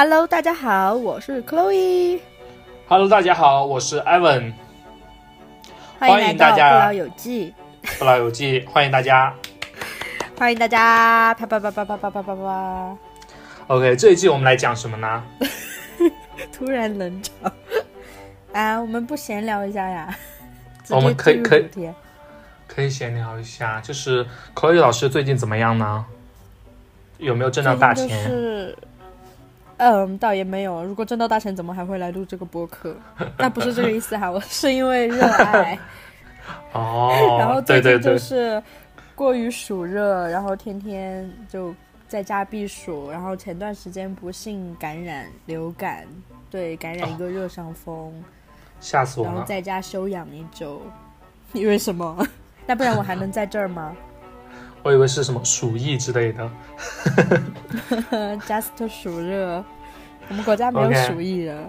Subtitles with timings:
[0.00, 2.20] Hello，大家好，我是 Chloe。
[2.86, 4.52] Hello，大家好，我是 Evan，
[5.98, 7.52] 欢欢迎大家不老有记，
[7.98, 9.34] 不老有记，欢迎大家。
[10.38, 12.96] 欢迎大家啪啪啪啪啪啪啪啪啪。
[13.66, 15.24] OK，这一季我们来讲什么呢？
[16.56, 17.52] 突然冷场
[18.52, 20.16] 啊，我们不闲聊一下呀？
[20.90, 21.68] 我们可以可以
[22.68, 26.06] 可以闲聊一下，就是 Chloe 老师最近怎么样呢？
[27.18, 28.06] 有没有挣到大钱？
[28.08, 28.78] 就是，
[29.78, 30.84] 嗯，倒也没有。
[30.84, 32.94] 如果挣到大钱，怎么还会来录这个播客？
[33.38, 35.78] 那不是这个意思哈，我是因为热爱。
[36.72, 38.62] 哦，然后最近就对对对，是
[39.14, 41.74] 过于暑热，然后天天就
[42.08, 46.06] 在家避暑，然后前段时间不幸感染流感，
[46.50, 48.12] 对，感染一个热伤风，
[48.80, 49.32] 吓死我了。
[49.32, 50.80] 然后在家休养一周。
[51.52, 52.26] 因为什么？
[52.66, 53.96] 那不然我还能在这儿吗
[54.82, 56.50] 我以为是什么鼠疫之类的。
[58.46, 59.64] Just 暑热，
[60.28, 61.68] 我们国家没有暑疫的。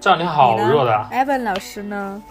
[0.00, 1.08] 这两天好热的啊。
[1.12, 2.22] Evan 老师呢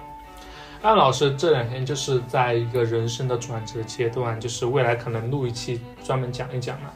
[0.81, 6.93] ？？Evan 老师这两天就是在一个人生的转折阶段，就是未来可能录一期专门讲一讲了，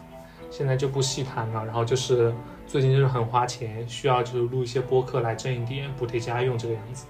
[0.49, 1.63] 现在就不细谈了。
[1.65, 2.33] 然后就是
[2.65, 7.05] 最近就是很花钱，需要就是录一些播客来挣一点补贴家用这个样子。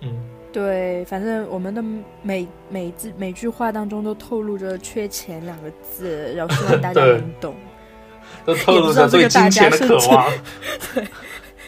[0.00, 0.18] 嗯，
[0.56, 1.84] 对，反正我们的
[2.22, 7.54] 每每字每句话当中都透露着“缺钱”两个字，然后希望大家 能懂。
[8.42, 10.32] 都透露着对金钱的渴望。
[10.94, 11.06] 对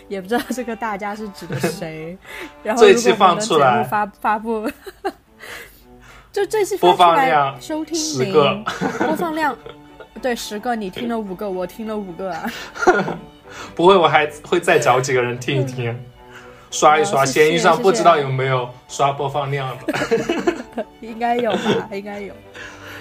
[0.08, 2.16] 也不知道这个大家是指的谁。
[2.62, 4.66] 然后这一期放出来发发布，
[6.32, 8.58] 就这期播放量收听零十个
[9.00, 9.54] 播放量，
[10.22, 12.50] 对十个，你听了五个，我听了五个啊。
[13.74, 15.94] 不会，我还会再找几个人听一听，
[16.70, 17.24] 刷一刷。
[17.24, 20.84] 闲鱼上不知道有没有刷播放量的。
[21.00, 22.34] 应该有吧， 应该有。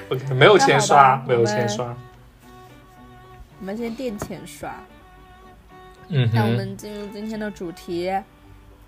[0.10, 1.96] OK，没有钱刷，没有钱刷。
[3.60, 4.74] 我们先垫钱刷。
[6.10, 8.10] 嗯，那我们进入今天的主题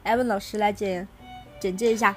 [0.05, 1.07] ，Evan 老师来简
[1.59, 2.15] 简介一下。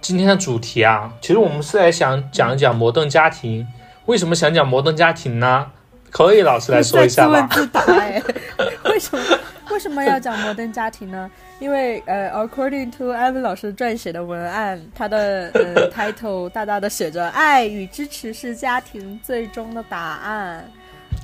[0.00, 3.66] 今天的主题啊，其实我们是来想讲一讲摩登家庭。
[4.06, 5.70] 为什么想讲摩登家庭呢？
[6.10, 7.46] 可以老师来说一下吧。
[7.52, 8.22] 自问自答哎，
[8.84, 9.22] 为什么
[9.72, 11.30] 为什么要讲摩登家庭呢？
[11.58, 20.64] 因为呃，according to Evan 老师撰写的文案，它的呃 title 大大的写着“爱与支持是家庭最终的答案”。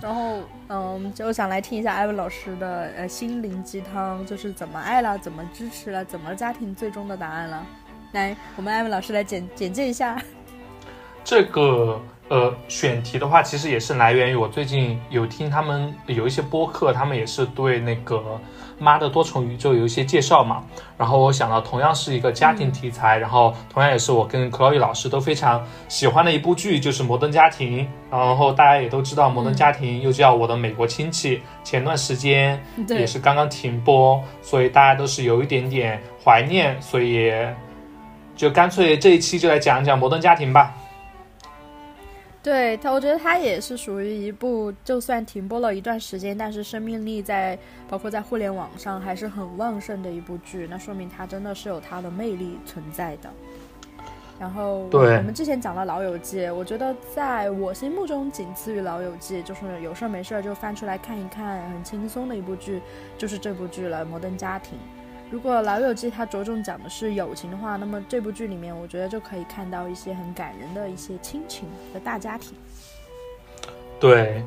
[0.03, 7.66] 然后，嗯，就想来听一下艾文老师的呃心灵鸡汤，就是怎么爱了，怎么支持了，怎么家庭最终的答案了。
[8.12, 10.21] 来，我们艾文老师来简简介一下。
[11.25, 11.99] 这个
[12.29, 18.17] 呃选题的话，其实也是来源于我最近有听他们有一些播客，他们也是对那个
[18.79, 20.62] 《妈的多重宇宙》有一些介绍嘛。
[20.99, 27.81] 然后我想到，同样是一个家庭题材，然后同样也是我跟 Chloe 老师都非常喜欢的一部剧，就是《摩登家庭》。
[28.11, 37.33] 然后大家也都知道，《摩登家庭》又叫《我的美国亲戚》，前段时间对也是刚刚停播，所以大家都是有一点点怀念，所以
[38.37, 40.75] 就干脆这一期就来讲一讲《摩登家庭》吧。
[42.44, 53.31] 对它，我觉得它也是属于一部，就算停播了一段时间，但是生命力在包括在互联网上还是很旺盛的一部剧，那说明它真的是有它的魅力存在的。
[54.38, 62.82] 然后，对我们之前讲了《老友记》，我觉得在我心目中仅次于《老友记》，就是有事儿没事儿就翻出来看一看，很轻松的一部剧，
[63.16, 64.76] 就是这部剧了，《摩登家庭》。
[65.34, 72.56] 如果《老友记》它着重讲的是友情的话，那么这部剧里面，我觉得就可以看到一些很感人的一些亲情的大家庭。
[73.99, 74.44] 对，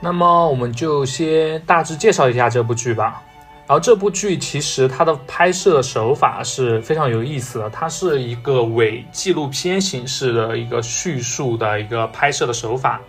[0.00, 3.20] 那么我们就先大致介绍一下这部剧吧。
[3.66, 13.00] 然后这部剧其实它的拍摄手法是非常有意思的，它是一个伪纪录片形式的一个叙述的一个拍摄的手法。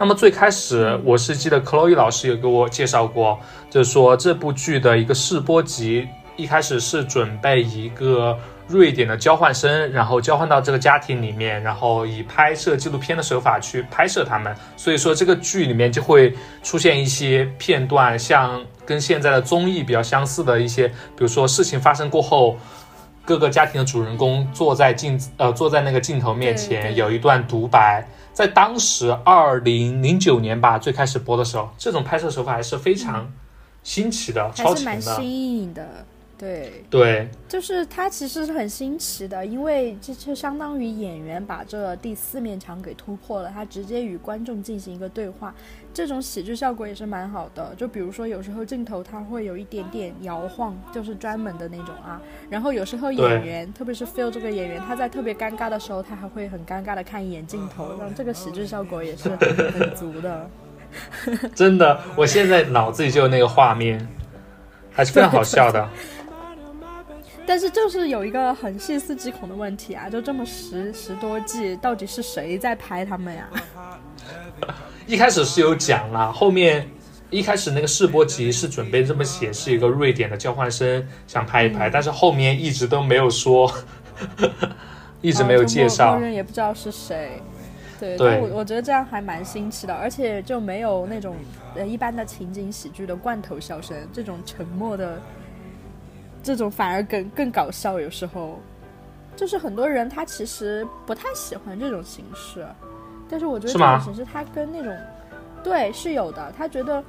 [0.00, 3.38] 那么最开始我是记得 Chloe 老师有给我介绍过，
[3.68, 8.34] 就是说这部剧的一个试播集一开始是准备一个
[8.66, 14.56] 瑞典的交换生，然后交换到这个家庭里面，然后以拍摄纪录片的手法去拍摄他们。
[14.74, 22.56] 所以说这个剧里面就会出现一些片段，像跟现在的综艺比较相似的一些，比如说事情发生过后。
[23.22, 28.04] 各个家庭的主人公坐在镜子呃坐在那个镜头面前，有一段独白。
[28.32, 33.30] 在当时二零零九年吧，最开始播的时候，这种拍摄手法还是非常
[33.82, 35.16] 新奇的、超前的。
[35.16, 36.06] 新颖的。
[36.40, 45.54] 对，对，就是它其实是很新奇的，因为这就相当于演员把这第四面墙给突破了，他直接与观众进行一个对话，
[45.92, 47.74] 这种喜剧效果也是蛮好的。
[47.76, 52.18] 就比如说有时候镜头它会有一点点摇晃，就是专门的那种啊。
[52.48, 60.48] 然后有时候演员，特别是 Phil 这个演员，他在特别尴尬的时候，他还会很尴尬的看一眼镜头，让这个喜剧效果也是很足的。
[61.54, 64.08] 真的，我现在脑子里就有那个画面，
[64.90, 65.86] 还是非常好笑的。
[67.50, 73.50] 但是就是有一个很细思极恐的问题啊，就这么十十多季，到底是谁在拍他们呀？
[75.04, 76.88] 一开始是有讲了，后面
[77.28, 83.68] 一开始那个试播集是准备这么写，是一个瑞典的交换生想拍一拍，但是后面一直都没有说，
[85.20, 87.42] 一直没有介绍，人也不知道是谁。
[87.98, 91.34] 对，对我我觉得这样还蛮新奇的，而且就没有那种
[91.74, 95.20] 呃一般的情景喜剧的罐头笑声，这种沉默的，
[96.42, 98.00] 这种反而更更搞笑。
[98.00, 98.58] 有时候，
[99.36, 102.66] 就是很多人他其实不太喜欢这种形式，
[103.28, 104.96] 但是我觉得这种形式它跟那种，
[105.62, 107.02] 对是有的，他觉得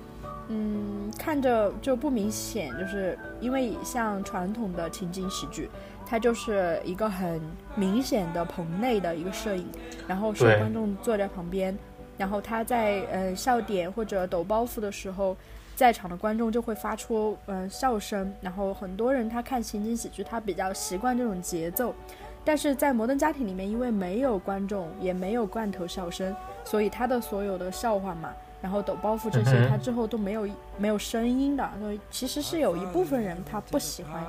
[0.48, 5.70] 嗯看着就不明显，就是因为像传统的情景喜剧。
[6.04, 7.40] 它就是一个很
[7.74, 9.66] 明显的棚内的一个摄影，
[10.10, 11.78] 然后是观众坐在旁边，
[12.18, 15.38] 然后他在呃笑点或者抖包袱的时候，
[15.82, 21.92] 在场的观众就会发出嗯笑声，然后很多人他看情景喜剧，他比较习惯这种节奏，
[22.46, 28.32] 但是在摩登家庭里面，因为没有观众，也没有罐头笑声，所以他的所有的笑话嘛，
[28.62, 30.48] 然后抖包袱这些，他之后都没有
[30.78, 34.24] 没有声音的，所以其实是有一部分人他不喜欢。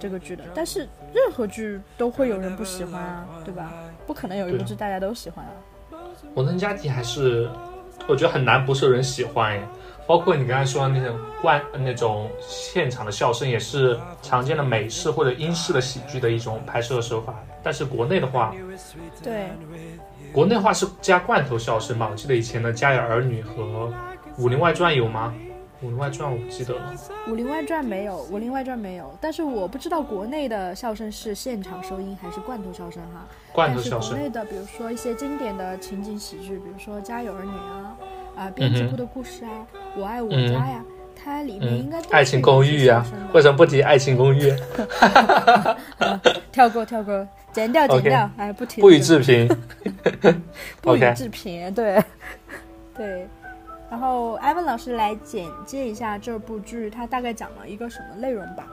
[0.00, 0.80] 这个剧的，但是
[1.14, 3.72] 任何剧都会有人不喜欢啊，对吧？
[4.08, 5.52] 不可能有一部剧大家都喜欢啊。
[6.34, 7.48] 摩登家庭还是
[8.08, 9.66] 我觉得很难不受人喜欢耶，
[10.06, 17.34] 包括你刚才说的那种观那种现场的笑声，也是常见的美式或者英式的喜剧的一种拍摄手法。
[17.62, 18.54] 但是国内的话，
[19.22, 19.48] 对，
[20.32, 22.08] 国内的话是加罐头笑声嘛？
[22.10, 23.62] 我记得以前的《家有儿女》和
[24.38, 25.34] 《武林外传》有吗？
[25.84, 26.94] 《武林外传》我不记得了，
[27.30, 33.26] 《武林外传》没有，《武林外传》没有，但是我不知道国内的笑声是现场收音还是罐头笑声哈。
[33.52, 34.12] 罐头笑声。
[34.12, 37.94] 国内的，比如说一些经典的情景喜剧，比如说《家有儿女》啊，
[38.36, 39.66] 啊，《编辑部的故事》啊，
[39.98, 40.84] 《我爱我家》呀，
[41.14, 44.50] 它里面应该爱情公寓呀，为什么不提《爱情公寓》？
[46.52, 48.80] 跳过，跳过，剪掉，剪掉，哎，不提。
[48.80, 49.48] 不予置评。
[50.82, 52.02] 不予置评，对，
[52.94, 53.26] 对。
[53.90, 58.66] 然后艾文老师来简介一下这部剧，它大概讲了一个什么内容吧？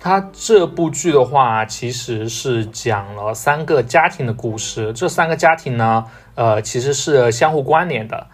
[0.00, 4.92] 它这部剧的话，其实是讲了三个家庭的故事。
[4.92, 6.04] 这三个家庭呢，
[6.34, 8.26] 呃，其实是相互关联的。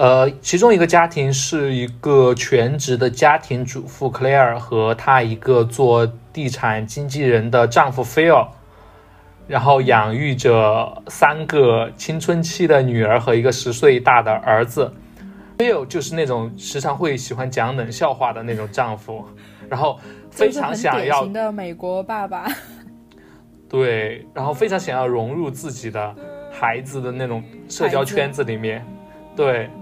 [0.00, 8.48] 呃，其中一个家庭是一个全职的家庭主妇 Claire 和她一个做地产经纪人的丈夫 Phil。
[9.46, 14.90] 然后养育着三个青春期的女儿和一个十岁大的儿子
[15.58, 19.22] ，Bill 就是那种时常会喜欢讲冷笑话的那种丈夫，
[19.68, 19.98] 然后
[20.30, 22.46] 非常想要的美国爸爸，
[23.68, 26.14] 对，然后非常想要融入自己的
[26.50, 28.86] 孩子的那种社交圈子里面，
[29.34, 29.79] 对，嗯，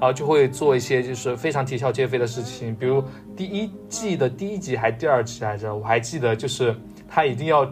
[0.00, 3.02] 然后就会做一些就是非常啼笑皆非的事情，比如
[3.36, 6.74] 第一季的第一集还是第二集来着，我还记得就是
[7.08, 7.68] 他一定要。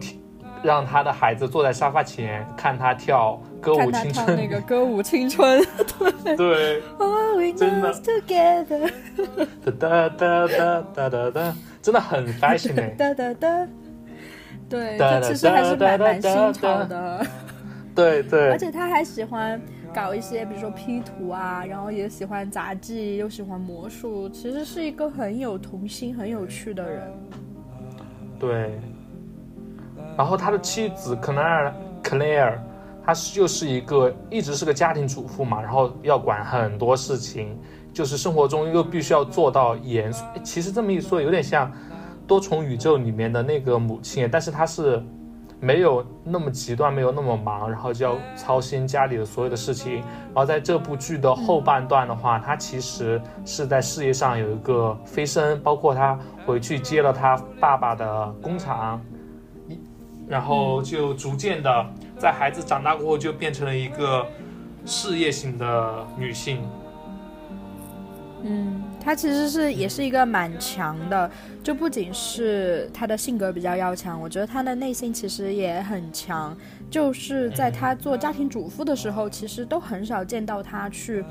[0.63, 5.63] 让他的孩子坐在沙发前看他跳歌舞青春，那个歌舞青春，
[6.35, 6.81] 对，
[7.53, 7.93] 真的，
[9.79, 13.67] 哒哒哒哒哒哒，真的很 fashion 哎，哒哒哒，
[14.67, 17.25] 对，他其实还是蛮蛮新潮的，
[17.93, 19.61] 对对，而且他还喜欢
[19.93, 27.03] 搞一些，比如说 P 图啊，然后也喜欢杂技，又喜欢魔术，其实是一个很有童心、很有趣的人，
[28.39, 28.79] 对。
[30.17, 32.57] 然后他的妻子 Claire，Claire，
[33.05, 37.57] 她就是一个一直是个家庭主妇嘛，然后要管很多事情，
[37.93, 40.25] 就是生活中又必须要做到严肃。
[40.43, 41.71] 其实这么一说，有点像
[42.25, 45.01] 多重宇宙里面的那个母亲，但是她是
[45.59, 49.95] 没有那么极端，没有那么忙，然后就要操心家里的所有的事情。
[49.95, 59.01] 然后在这部剧的后半段的话，她其实是在事业上有一个飞升，包括她回去接了她爸爸的工厂。
[60.27, 61.85] 然后就逐渐的，
[62.17, 64.25] 在孩子长大过后，就变成了一个
[64.85, 66.61] 事业型的女性。
[68.43, 71.31] 嗯，她其实是也是一个蛮强的，
[71.63, 76.53] 就不仅是她的性格比较要强，我觉得她的内心其实也很强。
[76.91, 81.23] 就是在她做家庭主妇的时候，其实都很少见到她去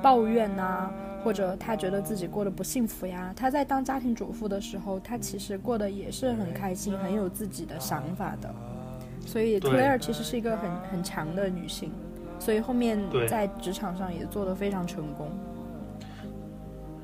[0.00, 0.88] 抱怨呐。
[1.24, 3.32] 或者他觉得自己过得不幸福呀？
[3.34, 8.54] 他在当家庭主妇的时候，他其实过得也是很开心，很有自己的想法的。
[9.24, 11.90] 所以 Claire 其实是一个很很强的女性，
[12.38, 15.30] 所以后面在职场上也做得非常成功。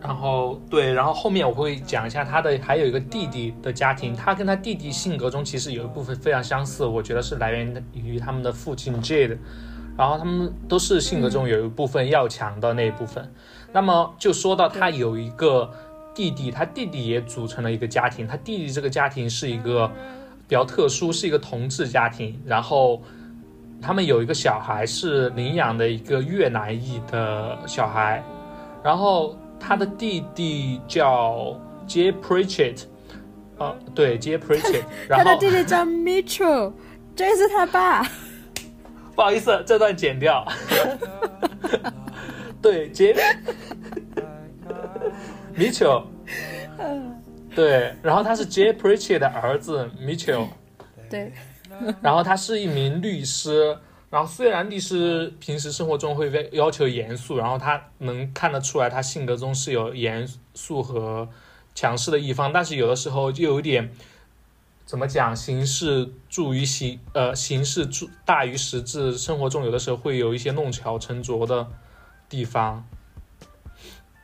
[0.02, 9.36] 然后对，然后后面我会讲一下他的还有一个弟弟的家庭，他跟他弟弟性格中其实有一部分非常相似，我觉得是来源于他们的父亲 Jade。
[9.98, 13.30] 然后他们都是性格中有一部分要强的那一部分。
[13.70, 15.70] 那么就说到他有一个
[16.14, 19.86] 弟弟，他弟弟也组成了一个家庭，他弟弟这个家庭是一个
[20.48, 23.02] 比较特殊，是一个同志家庭，然后
[23.82, 28.22] 他们有一个小孩是领养的一个越南裔的小孩，
[28.82, 31.54] 然后他的弟弟叫
[31.86, 32.84] J Pritchett，
[33.58, 36.72] 呃，对 J Pritchett， 然他的弟弟叫 Mitchell，
[37.14, 38.02] 这是他爸。
[39.14, 40.46] 不好意思，这段剪掉。
[42.62, 43.14] 对，杰
[45.54, 46.02] 米丘，
[47.54, 50.46] 对，然后他是 J Pritchett 的儿子 Mitchell，
[51.10, 51.32] 对，
[52.00, 53.76] 然后他是一名律师，
[54.10, 61.28] 然后虽然律师平时生活中会被要求严肃，然后他能看得出来他性格中是有严肃和
[61.74, 63.90] 强势的一方，但是有的时候就有点
[64.84, 71.68] 怎么讲，形式助于形呃形式助大于实质，生活中有的时候会有一些弄巧成拙的
[72.28, 72.84] 地方。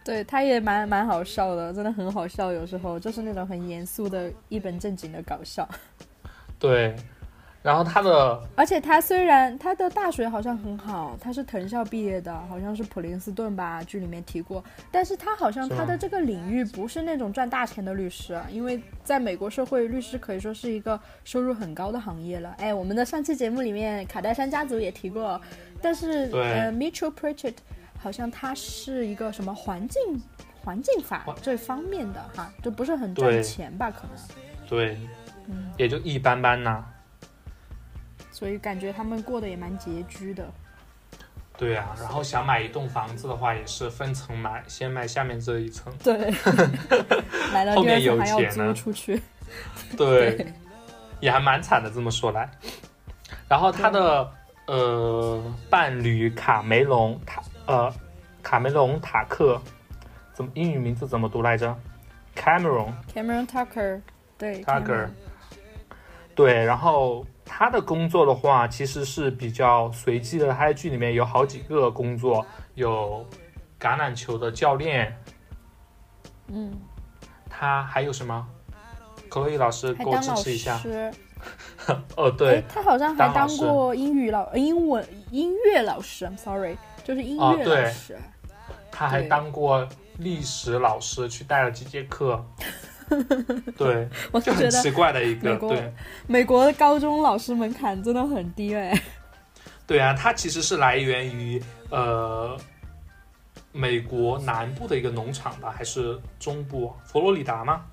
[0.04, 2.52] 对，他也蛮蛮好笑的，真的很好笑。
[2.52, 5.68] 有时候就是那种很严肃的、一本正经的搞笑。
[6.58, 6.96] 对，
[7.66, 14.62] 然后他的而且他虽然他的大学好像很好，他是藤校毕业的，好像是普林斯顿吧，剧里面提过。
[14.92, 22.54] 但是他好像他的这个领域不是那种赚大钱的律师啊，因为在美国社会，律师可以说是一个收入很高的行业了。
[22.58, 25.40] 哎，我们的上期节目里面卡戴珊家族也提过，
[25.82, 27.56] 但是呃，Mitchell Pritchett
[27.98, 30.00] 好像他是一个什么环境
[30.62, 34.16] 环境法这方面的哈，就不是很赚钱吧，可能。
[34.68, 34.96] 对，
[35.48, 36.84] 嗯也就一般般呐、
[38.36, 40.46] 所以感觉他们过得也蛮拮据的。
[41.56, 45.90] 对啊，然后想买一栋房子的话，也是分层买，先买下面这一层。
[46.04, 46.30] 对，
[47.74, 49.22] 后面有层还要租钱呢出去。
[49.96, 50.52] 对，
[51.18, 52.46] 也还蛮惨的，这么说来。
[53.48, 54.30] 然后他的
[54.66, 57.90] 呃伴侣卡梅隆塔呃
[58.42, 59.58] 卡梅隆塔克，
[60.34, 61.74] 怎么英语名字怎么读来着
[62.36, 64.02] ？Cameron Cameron Tucker，
[64.36, 65.08] 对 Tucker
[66.34, 70.52] 对，然后他的工作的话，其实是比较随机的。
[70.52, 73.24] 他在剧里面有好几个工作，有
[73.80, 75.16] 橄榄球的教练，
[76.48, 76.76] 嗯，
[77.48, 78.46] 他还有什么？
[79.28, 80.76] 可洛伊老师给我支持一下。
[80.78, 81.10] 师。
[82.16, 86.26] 哦，对哎，，他好像还当过英语老、英文音乐老师。
[86.26, 88.18] I'm sorry，就是音乐哦对老师。
[88.90, 89.86] 他还当过
[90.18, 92.44] 历史老师，去带了几节课。
[93.78, 95.94] 对，我就很奇怪的一个，美国对
[96.26, 99.00] 美国的高中老师门槛真的很低哎。
[99.86, 102.56] 对啊，它其实是来源于呃
[103.72, 106.92] 美国南部的一个农场吧，还是中部？
[107.04, 107.84] 佛罗里达吗？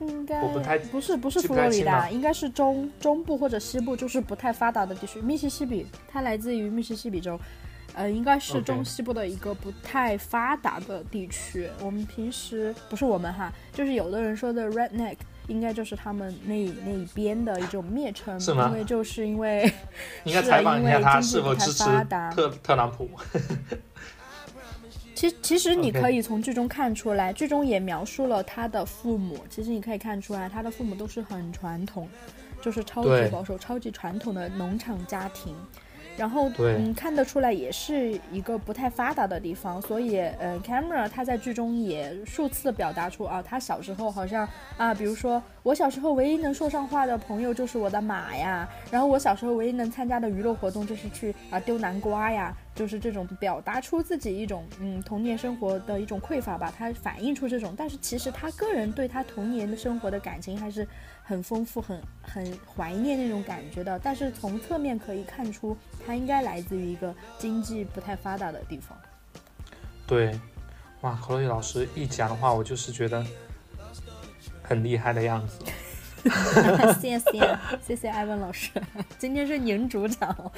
[0.00, 5.20] 应该我不太不是不是佛罗里达，应该是中中部或者西部，就是不太发达的地区。
[5.20, 7.38] 密西西比，它来自于密西西比州，
[7.94, 11.68] 呃，应该是中西部的一个不太发达的地区。
[11.82, 15.16] 我们平时不是我们哈，就是有的人说的 redneck，
[15.48, 19.70] 应该就是他们那那一边的一种蔑称，是吗因为就是因为
[20.24, 23.10] 应该是采访一下因为经济他是否不太支持发达特特朗普。
[25.14, 29.38] 其其实你可以从剧中看出来剧中也描述了他的父母。
[29.50, 32.08] 其实你可以看出来，他的父母都是很传统，
[32.62, 35.54] 就是超级保守、超级传统的农场家庭。
[36.20, 44.46] 然后，嗯，看得出来也是一个不太发达的地方，所以，呃，Camera 他在剧中也数次表达出啊，他小时候好像
[44.76, 60.86] 啊，比如说我小时候唯一能说上话的朋友就是我的马呀，然后我小时候唯一能参加的娱乐活动就是去啊丢南瓜呀，就是这种表达出自己一种嗯童年生活的一种匮乏吧，他反映出这种，但是其实他个人对他童年的生活的感情还是
[61.22, 65.76] 很丰富、很很怀念那种感觉的，但是从侧面可以看出
[66.06, 68.96] 他应该来自于一个经济不太发达的地方。
[70.06, 70.40] 对，
[71.02, 73.24] 哇，克洛伊老师一讲的话，我就是觉得
[74.70, 75.64] 很厉害的样子。
[77.00, 78.70] 谢谢谢谢艾文老师，
[79.18, 80.52] 今天是您主场，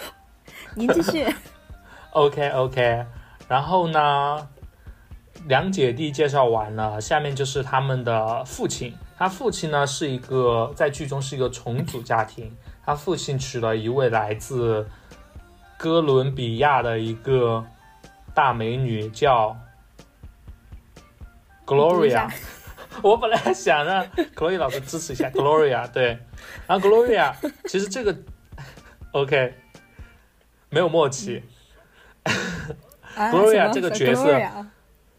[0.74, 1.26] 您继续。
[2.12, 3.06] OK OK，
[3.48, 4.46] 然后呢，
[5.46, 8.94] 两姐弟介绍完了，下面就是他们的父亲。
[9.16, 12.54] 他父亲呢是一个在剧中是一个重组家庭，
[12.84, 14.86] 他父亲娶了一位来自
[15.78, 17.64] 哥伦比亚的一个
[18.34, 19.56] 大美女，叫
[21.64, 22.30] Gloria。
[23.02, 26.18] 我本来想让 Gloria 老师支持一下 Gloria，对，
[26.66, 27.32] 然后 Gloria
[27.66, 28.16] 其实这个
[29.12, 29.54] OK
[30.68, 31.42] 没有默契。
[33.14, 34.40] 啊 Gloria 这个角色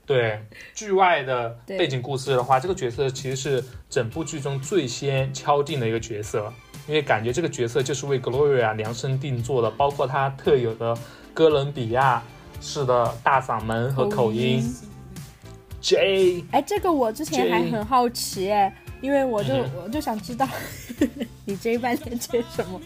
[0.06, 6.51] 对剧外的背景故事的话，这个角色其实是整部剧中最先敲定的一个角色，
[6.88, 10.98] 因为感觉这个角色就是为 Gloria 量身定做的，包括她特有的
[11.34, 12.22] 哥伦比亚
[12.60, 14.62] 式的大嗓门和口音。
[15.83, 20.47] J，哎，这个我之前还很好奇哎，因为我就、嗯我就想知道
[21.43, 22.79] 你 J 半天接什么，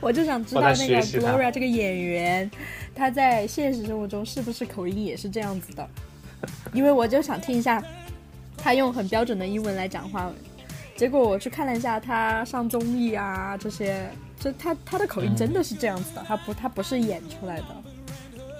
[0.00, 2.48] 我就想知道那个 Gloria 这个演员，
[2.94, 5.86] 他在现实生活中是不是口音也是这样子的？
[6.72, 7.82] 因为我就想听一下
[8.56, 10.32] 他用很标准的英文来讲话，
[10.94, 17.66] 结果我去看了一下他上综艺啊这些，就他他的口音嗯真的是这样子的，他不他不是演出来的。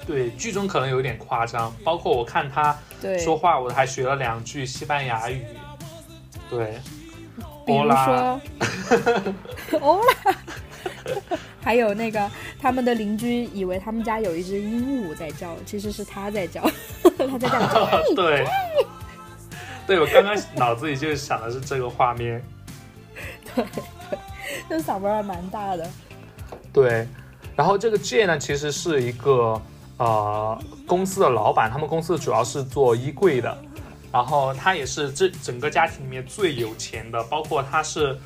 [0.08, 5.44] 对，剧中可能有点夸张，包括我看他对，说话，我还学了两句西班牙语。
[6.48, 6.80] 对，
[7.66, 8.40] 比如说，
[9.82, 10.34] 欧拉，
[11.60, 16.62] 还有那个他们的邻居以为他们家有一只鹦鹉在叫，其实是他在叫，
[17.18, 17.90] 他在叫。
[18.16, 18.46] 对，
[19.86, 22.42] 对我刚刚脑子里就想的是这个画面。
[23.54, 23.66] 对
[24.70, 25.86] 这嗓门还蛮大的。
[26.72, 27.06] 对，
[27.54, 29.60] 然后这个 J 呢，其实是一个
[29.98, 33.56] 呃公司的老板，他们公司主要是做衣柜的，
[34.10, 38.18] 然后他也是这整个家庭里面最有钱的，包括他是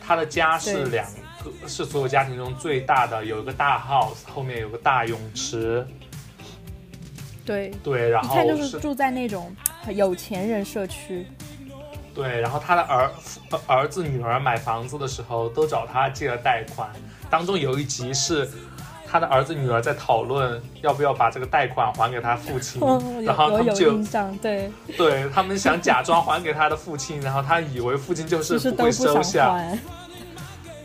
[0.00, 1.06] 他的家是两
[1.44, 5.86] 个，是所有家庭中最大的，有一个大 house，后面有个大泳池，
[7.44, 9.54] 对，对，然后一看就是住在那种
[9.94, 11.26] 有钱人社区。
[12.14, 13.10] 对，然后他的儿
[13.50, 16.90] 呃儿子女儿买房子的时候都找他借了贷款，
[17.30, 18.50] 当中有一集是
[19.10, 22.80] 他的儿子女儿在讨论要不要把这个贷款还给他父亲，
[23.24, 24.02] 然后他们就
[24.42, 29.78] 对，对他们想假装还给他的父亲，然后他以为父亲就是不会收下，还。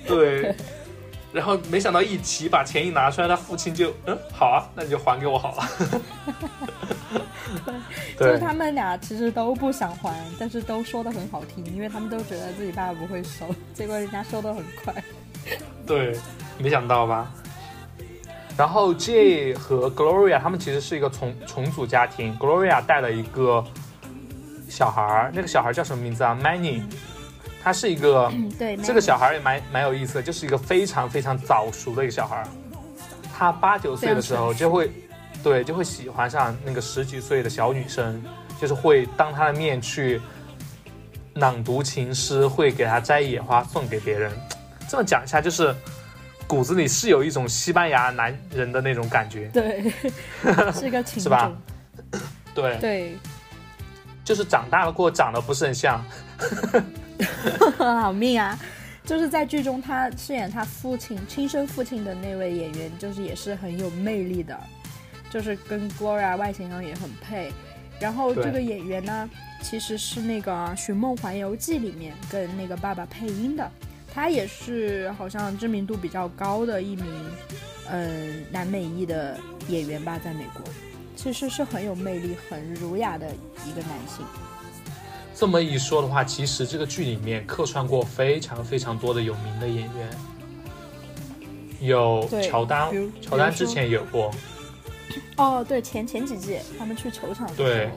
[0.07, 0.55] 对，
[1.33, 5.69] 然后没想到一提把钱一拿出来，他父亲就嗯好啊，那你就还给我好了，
[8.19, 14.93] 就是他们俩其实都不想还，但是都说的很好听，因为他们都觉得自己爸爸不会收，结果人家收的很快。
[15.85, 16.17] 对，
[16.57, 17.31] 没想到吧？
[18.55, 23.63] 然后 J 和 Gloria 他们其实是一个重重组家庭，Gloria 带了一个
[24.69, 26.81] 小孩儿，那个小孩儿叫什么名字啊？Manny，
[27.63, 32.47] 他是一个嗯，对，这个小孩儿也蛮蛮有意思的，就是一个非常非常早熟的一个小孩儿。
[33.35, 34.91] 他八九岁的时候就会，
[35.43, 38.23] 对，就会喜欢上那个十几岁的小女生，
[38.61, 40.21] 就是会当她的面去
[41.33, 44.31] 朗读情诗，会给她摘野花送给别人。
[44.87, 45.75] 这么讲一下，就是
[46.53, 49.91] 骨子里是有一种西班牙男人的那种感觉，对，
[50.71, 51.51] 是一个情是吧？
[52.11, 52.21] 种。
[52.53, 53.17] 对，对，
[54.23, 55.99] 就是长大了过后长得不是很像，
[57.75, 58.55] 好命啊！
[59.03, 64.55] 就是在剧中，他饰演他父亲亲生父亲的那位演员，就是也是很有魅力的，
[65.31, 67.51] 就是跟 Gloria 外形上也很配。
[67.99, 69.27] 然后这个演员呢，
[69.63, 73.71] 其实是那个《寻梦环游记》里面跟那个爸爸配音的，
[74.13, 77.05] 他也是好像知名度比较高的一名，
[77.89, 80.61] 嗯，南美裔的演员吧，在美国，
[81.15, 83.27] 其实是很有魅力、很儒雅的
[83.65, 84.23] 一个男性。
[85.35, 90.09] 这么一说的话，其实这个剧里面客串过非常非常多的有名的演员，
[91.81, 94.31] 有乔丹，乔丹之前有过，
[95.37, 97.91] 哦，对，前前几季他们去球场的时对候，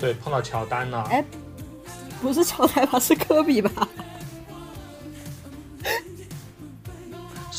[0.00, 1.22] 对，碰到乔丹了，哎
[2.22, 3.86] 不是乔丹吧，是科比吧？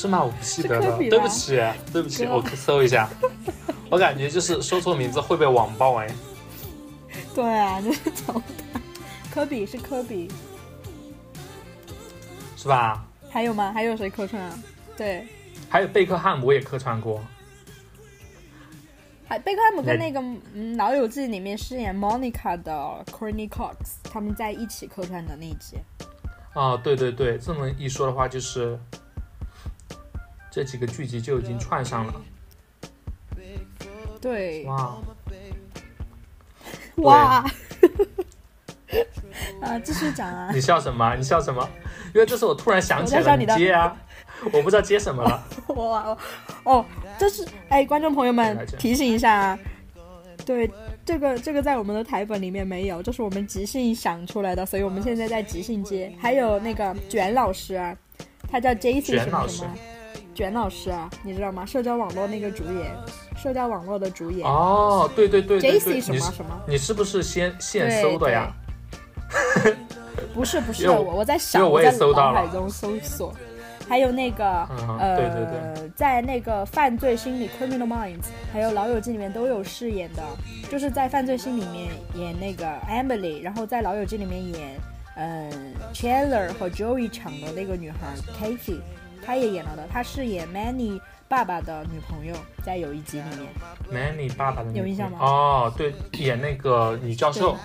[0.01, 0.23] 是吗？
[0.23, 1.61] 我不记得了，对不起，
[1.93, 3.07] 对不起，哥我搜一下，
[3.87, 6.07] 我感觉就是说错名字会被网暴哎，
[7.35, 8.81] 对啊，就是乔丹，
[9.31, 10.27] 科比是科比，
[12.57, 13.05] 是吧？
[13.29, 13.71] 还有吗？
[13.71, 14.57] 还有谁客串啊？
[14.97, 15.27] 对，
[15.69, 17.21] 还有贝克汉姆也客串过，
[19.27, 25.77] 还贝克汉姆跟那个嗯《老友记》里面饰演 Monica 的 Courtney Cox 他们在一起客串的那一集。
[26.53, 28.77] 啊，对对对，这么一说的话，就是
[30.51, 32.21] 这几个剧集就已经串上了，
[34.19, 34.97] 对，哇，
[36.97, 37.45] 哇，
[39.61, 40.51] 啊，继续讲啊。
[40.53, 41.15] 你笑什么？
[41.15, 41.67] 你笑什么？
[42.13, 43.95] 因为这是我突然想起来，你接啊，
[44.51, 45.41] 我不知道接什么了。
[45.75, 46.17] 哇
[46.65, 46.85] 哦，
[47.17, 49.59] 这是哎，观众朋友们提醒一下啊，
[50.45, 50.69] 对，
[51.05, 56.13] 这个这个在我们的台本里面没有，这是我们即兴想出来的，所以我们现在在即兴接。
[56.19, 57.95] 还有那个卷老师啊，
[58.51, 59.90] 他叫 J C 卷老师什么什么，
[60.41, 61.63] 卷老师啊，你知道吗？
[61.63, 62.91] 社交网络那个主演，
[63.37, 68.51] 社交网络的主演、哦，对对对对 J 对，C 什么什么，你是不是先现搜的呀？
[70.33, 73.31] 不是不是，我我我在因想，我也在搜到了脑海中搜索。
[73.87, 80.23] 还有那个、嗯呃，对对对在那个犯罪心理 （Criminal Minds） 还有《老友记》里面都有饰演的，
[80.71, 84.79] 就是在犯罪心里面演那个 Emily，然后在《老友记》里面演
[85.17, 85.51] 嗯
[85.93, 88.79] Chandler 和 Joey 抢的那个女孩 Katie，
[89.23, 93.49] 她也演了的，她是演 Manny 爸爸的女朋友，在有一集里面。
[93.91, 97.55] Manny 爸爸的女有印象吗哦，对，演那个女教授。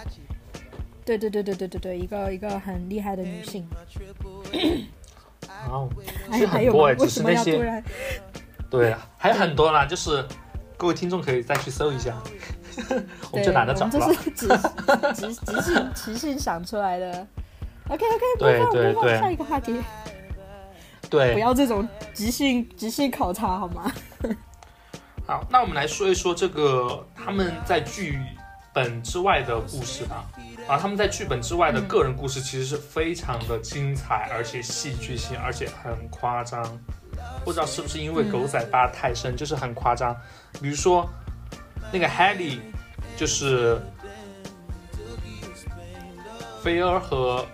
[1.05, 3.67] 对对对对对对对，一个一个很厉害的女性。
[5.71, 5.89] 哦，
[6.31, 6.49] 还有？
[6.49, 7.83] 很多哎，是那些？
[8.69, 10.25] 对，还有很多啦，就是
[10.77, 12.17] 各位听众可以再去搜一下，
[13.31, 14.07] 我们就，懒得找我们了。
[14.07, 14.49] 这是即
[15.15, 17.27] 即即兴即兴想出来的。
[17.89, 19.81] OK OK，对播放对对播放下一个话题，
[21.09, 23.93] 不，要这种即兴即兴考察好吗？
[25.27, 28.19] 好，那我们来说一说这个他们在剧
[28.73, 30.25] 本之外的故事吧。
[30.69, 36.63] 啊，他们在剧本之外的嗯个人故事其实是非常的精彩，而且戏剧性，而且很夸张。
[37.45, 40.15] 不知道是不是因为嗯狗仔扒太深，就是很夸张。
[40.61, 41.09] 比如说
[41.93, 42.59] 那个 Haley，
[43.17, 43.81] 就是
[46.63, 47.47] 菲儿和，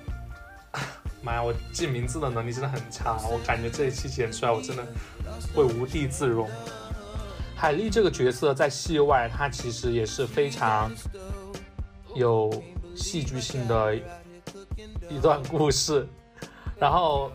[1.23, 4.85] 妈呀，我记名字的能力真的很差，我感觉这一期剪出来我真的
[5.55, 6.51] 会无地自容。
[7.55, 10.91] 海莉这个角色在戏外，她其实也是非常
[12.17, 12.53] 有
[12.97, 13.95] 戏剧性的
[15.09, 16.07] 一段故事。
[16.77, 17.31] 然后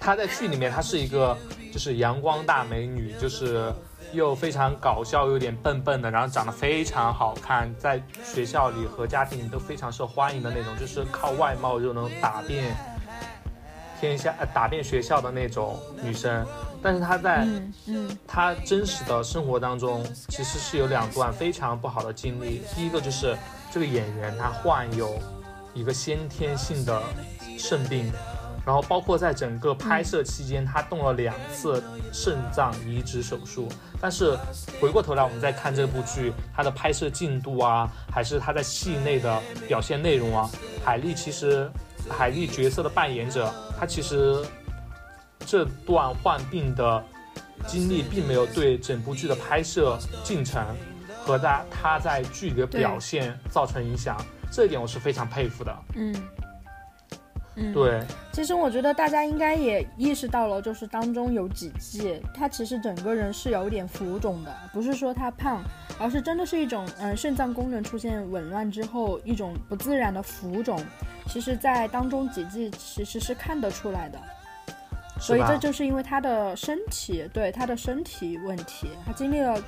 [0.00, 1.38] 她在剧里面，她是一个
[1.72, 3.72] 就是阳光大美女，就是
[4.12, 12.76] 又非常搞笑，有点笨笨的，然后长得非常好看，在学校里和家庭里都非常受欢迎的那种，就是靠外貌就能打遍
[14.00, 16.46] 天下、呃、打遍学校的那种女生。
[16.82, 22.62] 但是她在嗯嗯她真实的生活当中，其实是有两段非常不好的经历。
[22.74, 23.36] 第一个就是
[23.70, 25.18] 这个演员她患有
[25.74, 27.02] 一个先天性的
[27.58, 28.12] 肾病，
[28.64, 31.82] 然后包括在整个拍摄期间，她动了两次
[32.12, 33.68] 肾脏移植手术。
[34.00, 34.38] 但是
[34.80, 40.48] 回过头来，我们再看这部剧，它的拍摄进度啊，还是他在戏内的表现内容啊，
[40.84, 41.68] 海莉其实
[42.08, 44.44] 海莉角色的扮演者，他其实
[45.46, 47.02] 这段患病的
[47.66, 50.64] 经历并没有对整部剧的拍摄进程
[51.22, 54.16] 和他他在剧里的表现造成影响，
[54.50, 55.76] 这一点我是非常佩服的。
[55.94, 56.14] 嗯
[57.56, 57.72] 嗯，。
[57.72, 65.62] 对，其实我觉得大家应该也意识到了，就是当中有几季，他其实整个人是有点浮肿的，不是说他胖，
[65.98, 70.80] 而是真的是一种嗯、呃肾脏功能出现紊乱之后一种不自然的浮肿。
[71.26, 74.18] 其实，在当中几季其实是看得出来的，
[75.20, 79.62] 所以这就是因为他的身体对他的身体问题，他经历了。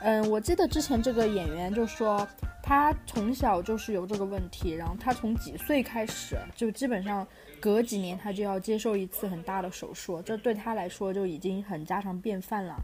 [0.00, 2.26] 嗯，我记得之前这个演员就说，
[2.62, 7.26] 他从小就是有这个问题，然后他从几岁开始，就基本上
[7.60, 12.76] 隔几年他就要接受一次很大的手术，这对他来说就已经很家常便饭了。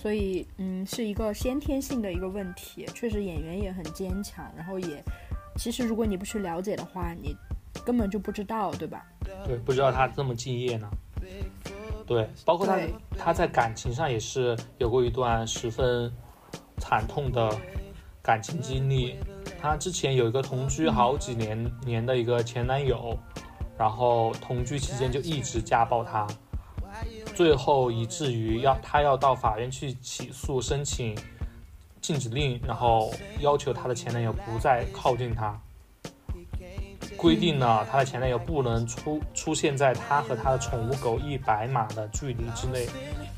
[0.00, 2.86] 所以，嗯，是一个先天性的一个问题。
[2.94, 5.02] 确实，演员也很坚强，然后也，
[5.56, 7.36] 其实如果你不去了解的话，你
[7.84, 9.04] 根本就不知道，对吧？
[9.44, 10.88] 对，不知道他这么敬业呢。
[12.06, 12.78] 对，包括他
[13.18, 16.12] 他在感情上也是有过一段十分
[16.78, 17.50] 惨痛的
[18.22, 19.16] 感情经历。
[19.60, 23.18] 他之前有一个同居好几年年的一个前男友，
[23.76, 26.24] 然后同居期间就一直家暴她，
[27.36, 31.14] 最后以至于要他要到法院去起诉申请
[32.00, 35.54] 禁止令，然后要求她的前男友不再靠近她。
[37.14, 42.88] 规定呢，她的前男友不能出出现在她和她的宠物狗一百码的距离之内。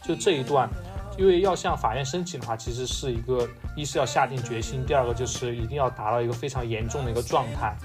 [0.05, 0.71] 就这一段，
[1.19, 7.77] 因为要向法院申请的话，其实是一个一是要下定决心，第二个就是一定要达到一个非常严重的一个状态。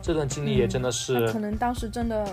[0.00, 2.26] 这段经历也真的是可能当时真的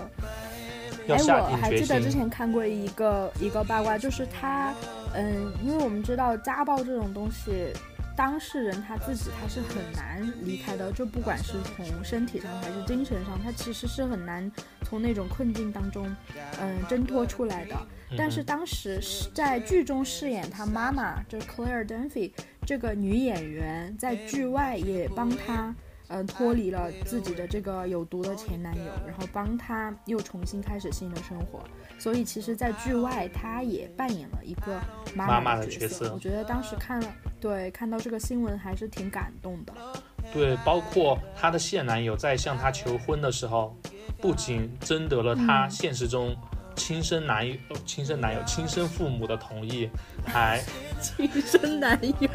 [1.08, 2.12] 哎，我还记得之。
[2.12, 4.74] 前看过一个一个八卦，就是他，
[5.14, 7.72] 嗯，因为我们知道家暴这种东西，
[8.14, 16.06] 当事人他自己他是很难离开的，就不管是从身体上还是精神上，他其实是很难从那种困境当中，
[16.60, 17.74] 嗯，挣脱出来的。
[18.14, 22.30] 但是当时是在剧中饰演他妈妈，就是 Claire Dunphy
[22.66, 25.68] 这个女演员，在剧外也帮他。
[25.68, 25.76] 嗯，
[26.26, 31.60] 脱离了自己的这个有毒的前男友，然后帮他又重新开始新的生活。
[31.98, 34.80] 所以其实，在剧外，他也扮演了一个
[35.14, 39.72] 妈妈妈的的角色我觉得当时看了，对，看到这个新闻还是挺感动的。
[40.32, 43.76] 对，包括她的现男友在向她求婚的时候，
[44.20, 46.34] 不仅征得了她嗯现实中
[46.74, 49.88] 亲生男友、呃亲生男友、亲生父母的同意，
[50.24, 50.60] 还
[51.00, 52.28] 亲生男友，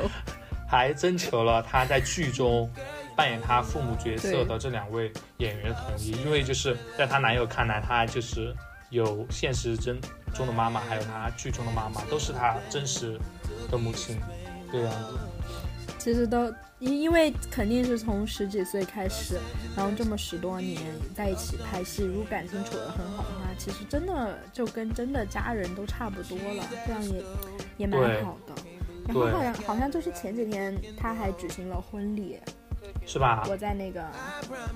[0.68, 2.70] 还征求了她在剧中
[3.18, 8.56] 扮演她父母角色的这两位演员的同意，因为就是在她男友看来，她就是
[8.92, 10.00] 有现实真
[10.34, 13.20] 中的妈妈，还有她剧中的妈妈，都是她真实
[13.72, 14.18] 的母亲，
[14.72, 15.18] 这个样子。
[15.98, 19.40] 其实都因因为肯定是从十几岁开始，
[19.76, 20.80] 然后这么十多年
[21.14, 27.24] 在一起拍戏，如果感情处得很好的话，其实真的就跟真的家人都差不多了，这样也
[27.78, 28.54] 也蛮好的。
[29.08, 32.40] 然后好像好像就是前几天他还举行了婚礼，
[33.08, 33.44] 是吧？
[33.50, 34.06] 我在那个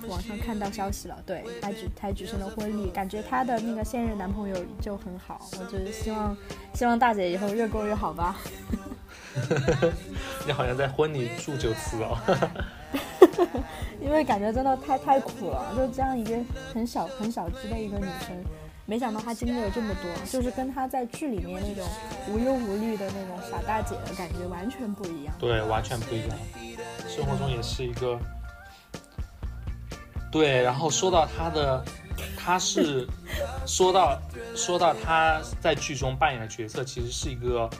[0.08, 6.36] 网上看到消息了，对，还举还举行了婚礼，感觉她的那个现任男朋友就很好，我就是希望
[6.72, 8.36] 希望大姐以后越过越好吧。
[10.46, 12.18] 你好像在婚礼祝酒词哦。
[14.00, 16.36] 因为感觉真的太太苦了，就这样一个
[16.74, 18.44] 很小很小资的一个女生，
[18.92, 21.88] 没想到她经历了这么多，就是跟她在剧里面那种
[22.28, 25.34] 无忧无虑的那种傻大姐的感觉完全不一样。
[25.38, 26.38] 对，完全不一样。
[27.08, 28.18] 生活中也是一个，
[30.30, 30.60] 对。
[30.62, 31.82] 然后说到他的，
[32.36, 33.08] 他是
[33.66, 34.20] 说到
[34.54, 37.70] 说到他在剧中扮演的角色，其实是一个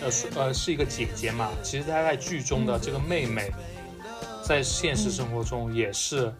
[0.00, 1.50] 呃是呃是一个姐姐嘛。
[1.64, 3.50] 其实她在剧中的这个妹妹，
[4.44, 6.32] 在现实生活中也是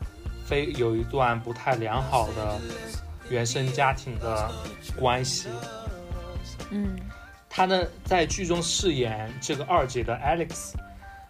[0.46, 2.61] 非有一段不太良好的
[3.30, 4.50] 原生家庭的
[4.98, 5.48] 关系。
[6.70, 6.96] 嗯
[7.48, 10.72] 他呢，在剧中饰演这个二姐的 Alex，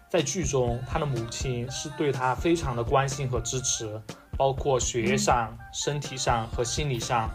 [0.09, 4.01] 在剧中他的母亲是对他非常的关心和支持，
[4.35, 7.29] 包括学业上、身体上和心理上，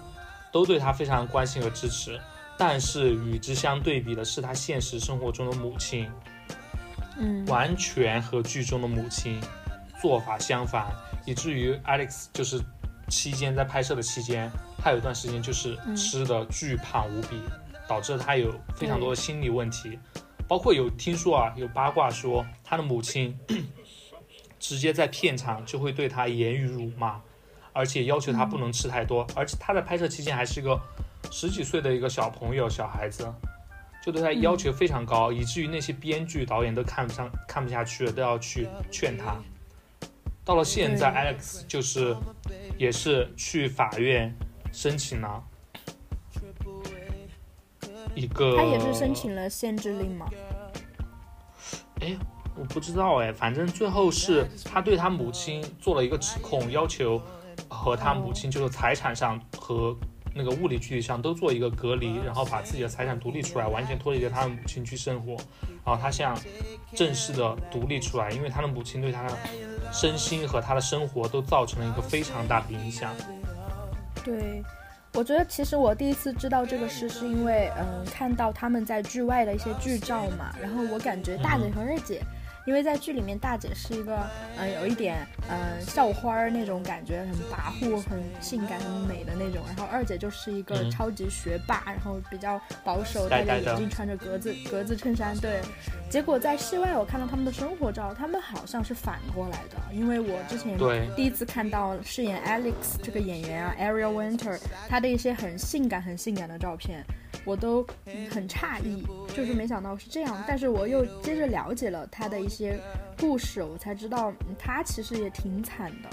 [0.50, 2.20] 都对他非常关心和支持。
[2.58, 6.10] 但是与之相对比的是，他现实生活中的母亲
[7.16, 9.40] 嗯完全和剧中的母亲
[10.02, 10.92] 做法相反，
[11.24, 12.60] 以至于 Alex 就是
[13.10, 17.36] 期间在拍摄的期间，他有一段时间就是嗯吃的巨胖无比，
[17.86, 19.98] 导致他有非常多的心理问题，
[20.48, 23.38] 包括有听说啊，有八卦说他的母亲
[24.58, 27.20] 直接在片场就会对他言语辱骂，
[27.72, 30.80] 而且要求他不能吃太多，而且他在拍摄期间还是一个
[31.30, 33.30] 十几岁的一个小朋友小孩子。
[34.02, 39.36] 就对他要求非常高，以至于那些编剧、导演都看不上、看不下去了，都要去劝他。
[40.50, 42.16] 到了现在对，Alex 就是
[42.76, 44.34] 也是去法院
[44.72, 45.40] 申请了
[48.16, 50.28] 一个，他也是申请了限制令吗。
[52.00, 52.16] 哎，
[52.58, 57.22] 我不知道哎，反正最后是他对他母亲做了一个指控，要求
[57.68, 59.96] 和他母亲就是财产上和
[60.34, 65.36] 那个物理距离上都做一个隔离，然后把自己的财产独立出来，完全脱离了他的母亲去生活。
[65.84, 66.36] 然后他想
[66.92, 69.38] 正式的独立出来，因为他的母亲对他的
[69.92, 73.12] 身心和他的生活都造成了一个非常大的影响。
[74.24, 74.62] 对，
[75.14, 82.22] 我觉得其实我第一次知道这个事，是因为嗯看到他们在剧外的一些剧照嘛，然后我感觉大姐和二姐。
[82.70, 84.16] 因为在剧里面，大姐是一个，
[84.56, 89.60] 嗯、有一点，嗯、校花儿那种感觉，很跋扈、很性感、很美的那种。
[89.66, 95.36] 然后二姐就是一个嗯超级学霸，然后比较保守，戴着眼镜，穿着格子格子衬衫。
[95.38, 95.60] 对，
[96.08, 99.76] 结果在戏外我看到他们的生活照，他们好像是反过来的。
[99.92, 104.56] 因为我之前对第一次看到饰演 Alex 这个演员啊，Ariel Winter，
[104.88, 107.04] 他的一些很性感、很性感的照片，
[107.44, 107.86] 我都
[108.30, 110.44] 很诧异，就是没想到是这样。
[110.46, 112.78] 但是我又接着了解了他的一些
[113.18, 116.08] 故事，我才知道、嗯他其实也挺惨的。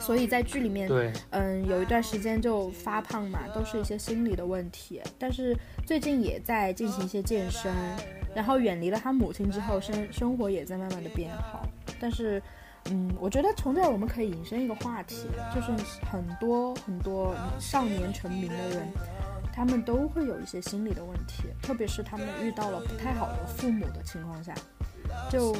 [0.00, 5.00] 所以在剧里面，对，嗯，有一段时间就发胖嘛，都是一些心理的问题。
[5.18, 5.56] 但是
[5.86, 7.72] 最近也在进行一些健身，
[8.34, 11.68] 然后远离了他母亲之后，生生活也在慢慢的变好。
[12.00, 12.42] 但是，
[12.90, 15.70] 嗯，我觉得从这儿我们可以引申一个话题，就是
[16.10, 18.88] 很多很多少年成名的人，
[19.58, 24.54] 他们都会有一些心理的问题，特别是他们遇到了不太好的父母的情况下，
[25.28, 25.52] 就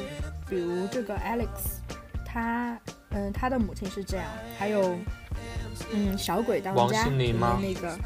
[0.47, 1.81] 比如这个 Alex，
[2.25, 4.25] 他，嗯，他的母亲是这样，
[4.57, 4.95] 还有，
[5.91, 7.99] 嗯，小鬼当王家里面心凌吗那个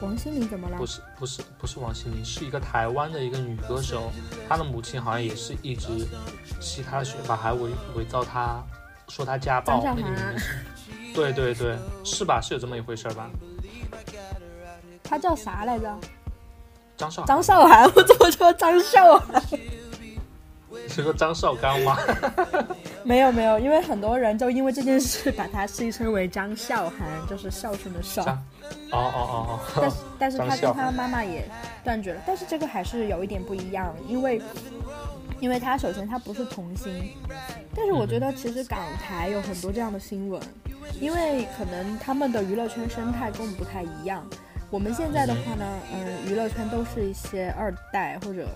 [0.00, 0.86] 王心凌怎么了不？
[0.86, 4.12] 是不是不是王心凌，是一个台湾的一个女歌手，
[4.48, 6.06] 她的母亲好像也是一直
[6.60, 8.62] 吸她的血吧，还伪伪造她，
[9.08, 10.48] 说她家暴张韶涵那个女明星。
[11.12, 12.40] 对对对，是吧？
[12.40, 13.28] 是有这么一回事儿吧？
[15.10, 15.92] 他叫啥来着？
[16.96, 19.42] 张韶涵张韶涵，我怎么说张韶涵？
[20.70, 21.98] 你是说张绍刚吗？
[23.02, 28.22] 没有没有，因为很多人就因为这件事把他戏称为张韶涵，就是孝顺的孝。
[28.22, 28.38] 哦
[28.92, 31.48] 哦哦哦但是， 但是他跟他妈妈也
[31.82, 34.40] 断绝了，但是这个还是有一点不一样，因为
[35.40, 36.92] 因为他首先他不是童星，
[37.74, 40.40] 但是我觉得其实港台有很多这样的新闻，
[41.00, 44.24] 因为可能他们的娱乐圈生态跟我们不太一样。
[44.70, 48.46] 我们现在的话呢，嗯，娱乐圈都是一些二代或者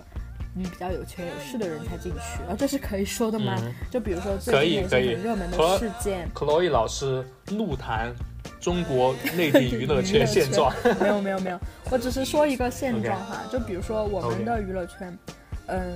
[0.55, 3.55] 嗯比较有权有势的人才进去，啊，这是可以说的吗？
[3.61, 8.13] 嗯就比如说可以最近有一可以些很热门的事件，，Chloe 老师怒谈
[8.61, 10.73] 中国内地 娱乐圈现状。
[11.01, 11.59] 没有没有没有，
[11.91, 13.43] 我只是说一个现状哈。
[13.51, 15.17] 就比如说我们的娱乐圈，
[15.67, 15.93] 嗯，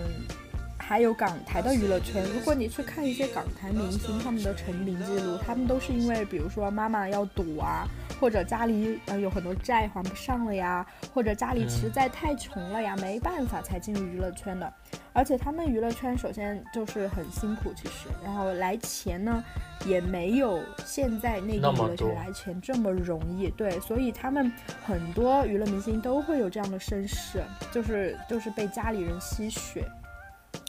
[0.90, 7.88] 还有港台的娱乐圈，如果你去看一些港台明星他们的成名记录，他们都是因为比如说妈妈要赌啊，
[8.20, 14.74] 或者家里呃有很多债还不上了呀，或者家里实在太穷了呀，没办法才进入娱乐圈的。
[15.14, 19.44] 而且他们娱乐圈首先就是很辛苦，其实，然后来钱呢，
[19.86, 23.48] 也没有现在那个娱乐圈来钱这么容易。
[23.52, 24.52] 对，所以他们
[24.84, 29.88] 很多娱乐明星都会有这样的身世，就是就是被家里人吸血。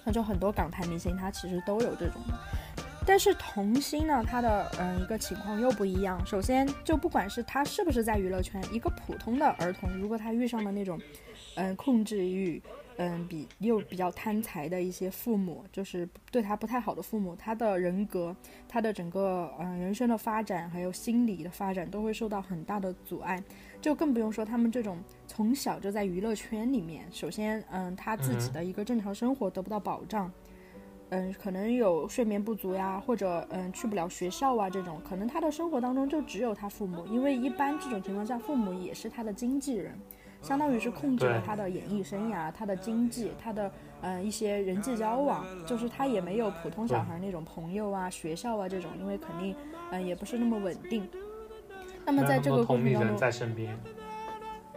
[0.05, 2.21] 那就很多港台明星他其实都有这种，
[3.07, 6.25] 但是童星呢，他的嗯一个情况又不一样。
[6.25, 11.01] 首先就不管是他是不是在娱乐圈，一个普通的儿童，如果他遇上了那种，
[11.57, 12.63] 嗯控制欲。
[13.03, 18.37] 嗯，比又比较贪财的一些父母，就是对他不太好的父母，他的人格，
[18.69, 23.43] 他的整个嗯人生的发展，还有心理的发展，都会受到很大的阻碍。
[23.81, 30.31] 就更不用说他们这种从小就在娱乐圈里面，首先，嗯，他自己的一个正常生活得不到保障，
[31.09, 39.99] 嗯，可能有睡眠不足呀，或者嗯去不了学校啊，这种可能他的生活当中就只有他父母，因为一般这种情况下，父母也是他的经纪人。
[40.43, 49.55] 相当于是控制了他的演艺生涯、他的经济、他的嗯一些人际交往，就是他也没有普通小孩那种朋友啊、学校啊这种，因为肯定
[49.91, 51.07] 嗯也不是那么稳定。
[52.05, 53.79] 那么在这个过程当中，在身边，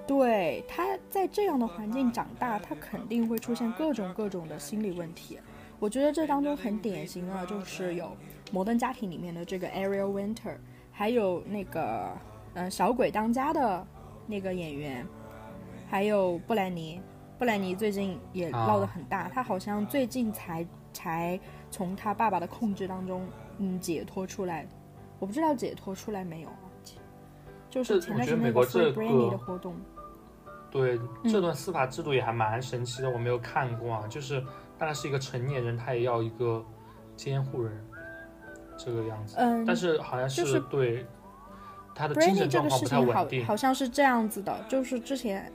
[0.05, 5.39] 对他在这样的环境长大，他肯定会出现各种各种的心理问题。
[5.79, 8.05] 我觉得这当中很典型的就是有
[8.51, 10.55] 《摩登家庭》里面的这个 Ariel Winter，
[10.91, 12.11] 还有那个
[12.53, 13.85] 嗯《小鬼当家》的
[14.27, 15.05] 那个演员。
[15.89, 16.99] 还有布兰妮，
[17.37, 23.27] 布兰妮最近也闹得很大，他好像最近才才从他爸爸的控制当中
[23.59, 24.65] 嗯解脱出来，
[25.19, 26.49] 我不知道解脱出来没有。
[27.73, 29.75] 就是前段时间美国这个的活动，
[30.69, 34.39] 对这段司法制度也还蛮神奇的，我没有看过啊，就是
[34.77, 36.63] 大概是一个成年人，他也要一个
[37.15, 37.83] 监护人
[38.77, 41.03] 这个样子，嗯，但是好像是对
[41.95, 45.51] 他的精神状况不太稳定，好像是这样子的，就是之前。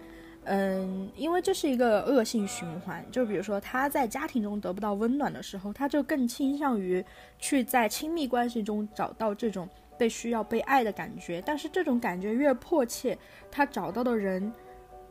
[0.50, 3.04] 嗯，因为这是一个恶性循环。
[3.12, 7.04] 就比如说，他在家庭中得不到温暖的时候，他就更倾向于
[7.38, 11.42] 去在亲密关系中找到这种被需要、被爱的感觉。
[11.44, 13.18] 但是这种感觉越迫切，
[13.50, 14.52] 他找到的人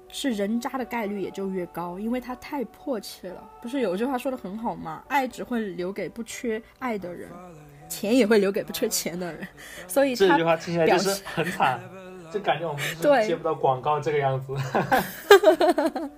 [0.07, 3.43] 是人渣的概率也就越高，因为他太迫切了。
[3.61, 5.03] 不是有句话说的很好吗？
[5.09, 7.29] 爱只会留给不缺爱的人，
[7.89, 9.47] 钱也会留给不缺钱的人。
[9.87, 11.79] 所以这句话听起来就是很惨。
[12.29, 14.53] 就感觉我们接不到广告这个样子，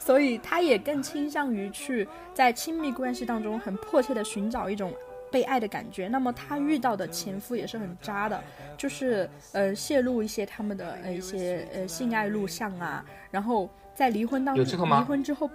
[0.00, 4.92] 所以他也更倾向于去在亲密关系当中很迫切的寻找一种
[5.34, 6.06] 被爱的感觉。
[6.06, 8.40] 那么她遇到的前夫也是很渣的，
[8.76, 15.50] 就是呃泄露一些他们的呃一些呃性爱录像啊，然后在离婚当中离婚之后。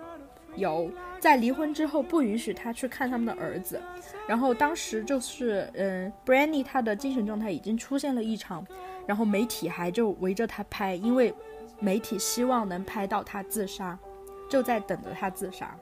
[0.55, 3.79] 有在离婚之后不允许他去看他们的儿子，
[4.27, 8.65] 然后当时就是嗯，Brandy 他的精神状态已经出现了异常，
[9.05, 11.33] 然后媒体还就围着他拍，因为
[11.79, 13.97] 媒体希望能拍到他自杀，
[14.49, 15.77] 就在等着他自杀。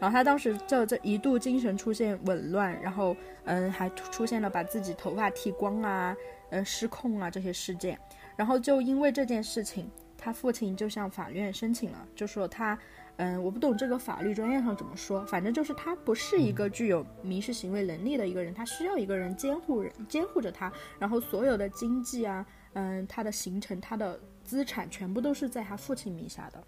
[0.00, 6.16] 然后他当时就这一度精神出现紊乱，然后嗯还出现了把自己头发剃光啊，
[6.48, 7.96] 嗯失控啊这些事件。
[8.34, 12.76] 然后就因为这件事情，他父亲就向法院申请了，就说他。
[13.16, 26.64] 嗯，我不懂这个法律专业上怎么说，反正就是他不是一个具有民事行为能力的一个人，他需要一个人监护人监护着他，然后所有的经济啊，嗯，他的行程、他的资产全部都是在他父亲名下的。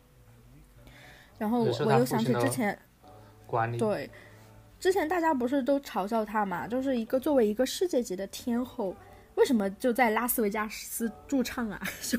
[1.39, 2.79] 然后我又想起之前，
[3.53, 4.09] 管理对，
[4.81, 8.97] 之前大家不是都嘲笑他嘛，就是一个作为一个世界级的天后，
[9.35, 11.79] 为什么就在拉斯维加斯驻唱啊？
[12.01, 12.19] 就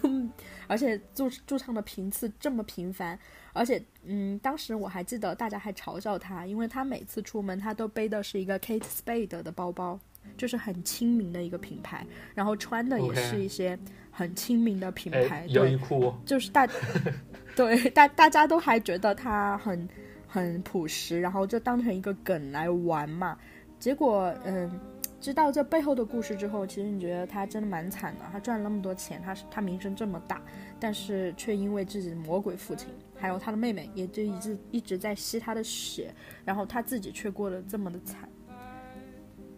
[0.68, 3.18] 而且驻驻唱的频次这么频繁。
[3.52, 10.00] 而且，嗯，当时我还记得大家还嘲笑他，因为他每次出门他都背的是一个 Kate Spade 的包包，
[10.38, 13.78] 就是很亲民的一个品牌，然后穿的也是一些
[14.10, 16.68] 很亲民的品牌，优衣库，就是大，
[17.56, 19.88] 对大大家都还觉得他很
[20.34, 23.38] 很朴实，然后就当成一个梗来玩嘛，
[23.78, 24.80] 结果，嗯。
[25.22, 28.26] 知道这背后的故事之后，其实你觉得他真的蛮惨的。
[28.30, 30.42] 他赚了那么多钱，他是他名声这么大，
[30.82, 38.28] 但是却因为自己的魔鬼父亲，还有他的妹妹，也就一直一直在吸他的血，然后他自己却过得这么的惨。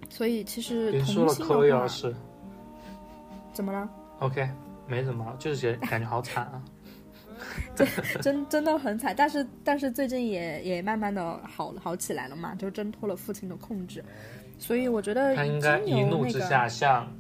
[0.08, 2.14] 所以其实同性的话，
[3.52, 3.90] 怎么了
[4.20, 4.48] ？OK，
[4.88, 6.64] 没什么，就是觉感觉好惨啊。
[7.76, 7.88] 真
[8.22, 14.04] 真真的很惨，但是但是最近也也慢慢的好好起来了嘛，就挣脱了父亲的控制。
[14.58, 17.12] 所以我觉得他应该一怒之下，像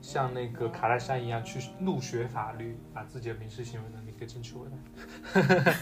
[0.00, 5.74] 像那个卡戴珊一样去怒学法律，把自己的民事行为能力给争取回来。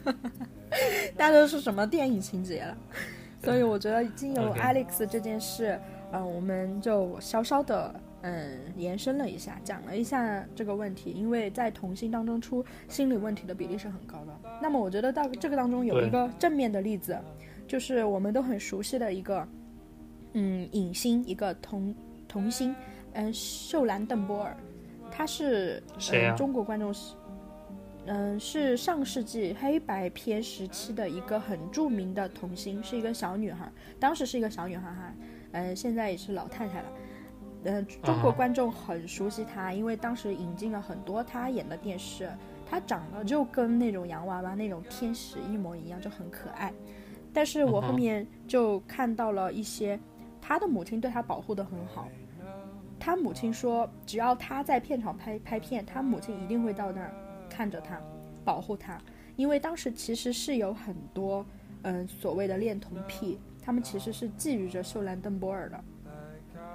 [1.16, 2.76] 大家都是什么电影情节了？
[3.42, 5.78] 所以我觉得经由 Alex 这件事，
[6.12, 14.40] 嗯、我们就稍稍的嗯延伸了一下，讲了一下这个问题，因为在同性当中出心理问题的比例是很高的。
[14.60, 17.18] 那么我觉得到这个当中有一个正面的例子，
[17.66, 19.46] 就是我们都很熟悉的一个
[20.34, 21.94] 嗯影星，一个童
[22.28, 22.74] 童星，
[23.12, 24.56] 嗯秀兰邓波尔，
[25.10, 27.14] 她是谁啊嗯中国观众是。
[28.06, 35.14] 嗯，是上世纪黑白片时期的一个很著名的童星，是一个小女孩，当时是一个小女孩哈，
[35.52, 36.86] 嗯，现在也是老太太了。
[37.64, 42.30] 呃，中国啊观众很熟悉他，因为当时引进了很多他演的电视，
[42.68, 46.72] 他长得就跟那种洋娃娃那种天使一模一样，就很可爱。
[47.32, 50.00] 但是我后面就看到了一些，
[50.40, 52.08] 他的母亲对他保护的很好。
[52.98, 57.14] 他母亲说，只要他在片场拍拍片，他母亲一定会到那儿
[57.48, 58.00] 看着他，
[58.44, 58.98] 保护他。
[59.36, 61.44] 因为当时其实是有很多，
[61.82, 65.84] 嗯、所谓的恋童癖，他们其实是觊觎着秀兰邓波尔的。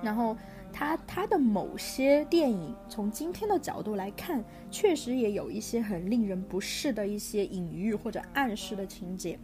[0.01, 0.35] 然后
[0.77, 9.39] 他他的某些电影，从今天的角度来看，确实也有一些很令人不适的一些隐喻或者暗示的情节。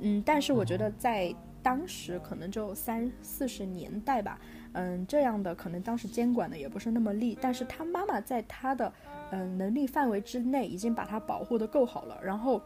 [0.00, 4.40] 嗯，但是我觉得在当时可能就三四十年代吧，
[4.72, 8.90] 嗯，这样的可能当时监管的也不是那么厉，但是他妈妈在他的
[9.30, 12.18] 嗯能力范围之内，已经把他保护的够好了。
[12.24, 12.62] 然后，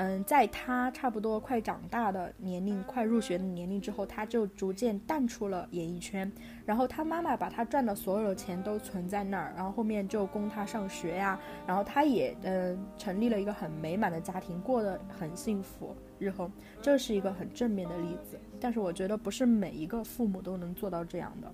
[0.00, 6.32] 嗯，在他差不多快长大的年龄，快入学的年龄之后，他就逐渐淡出了演艺圈。
[6.64, 15.94] 然后他妈妈把他赚的所有的钱都存在那儿，然后后面就供他上学呀、然后他也嗯成立了一个很美满的家庭，过得很幸福。
[16.18, 21.52] 日后这是一个很正面的例子，但是我觉得不是每一个父母都能做到这样的。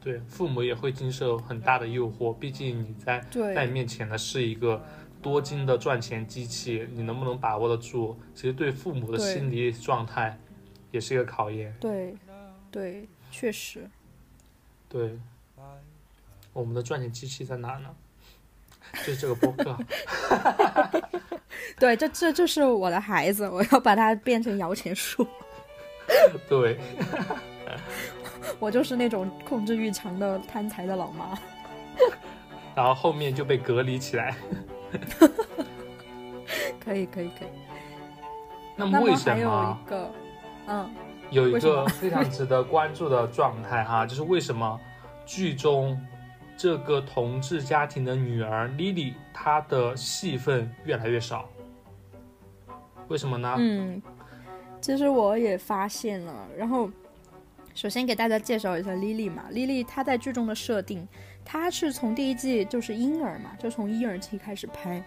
[0.00, 3.24] 对，父母也会经受很大的诱惑，毕竟你在
[3.54, 4.82] 在你面前的是一个
[5.20, 8.16] 多金的赚钱机器，你能不能把握得住？
[8.34, 10.38] 其实对父母的心理状态
[10.90, 11.74] 也是一个考验。
[11.80, 12.16] 对，
[12.70, 13.88] 对，确实，
[14.88, 15.18] 对，
[16.52, 17.88] 我们的赚钱机器在哪呢？
[19.04, 19.76] 就是这个播客。
[21.78, 25.26] 对，这这就是我的孩子，我要把它变成摇钱树。
[26.48, 26.78] 对，
[28.58, 31.38] 我就是那种控制欲强的贪财的老妈。
[32.74, 34.36] 然后后面就被隔离起来。
[36.84, 37.48] 可以，可以，可以。
[38.76, 40.10] 那么为什么有一个，
[40.68, 40.90] 嗯，
[41.30, 44.80] 有一个非常值得关注的状态哈， 就是为什么
[45.26, 46.00] 剧中
[46.56, 51.48] 这个同志家庭的女儿 Lily 她的戏份越来越少？
[53.08, 53.54] 为什么呢？
[53.58, 54.00] 嗯，
[54.80, 56.46] 其实我也发现了。
[56.56, 56.90] 然后，
[57.74, 61.06] 首先给大家介绍一下 Lily 嘛，Lily 她在剧中的设定，
[61.50, 65.02] 她是从第一季就是婴儿嘛，就从婴儿期开始拍，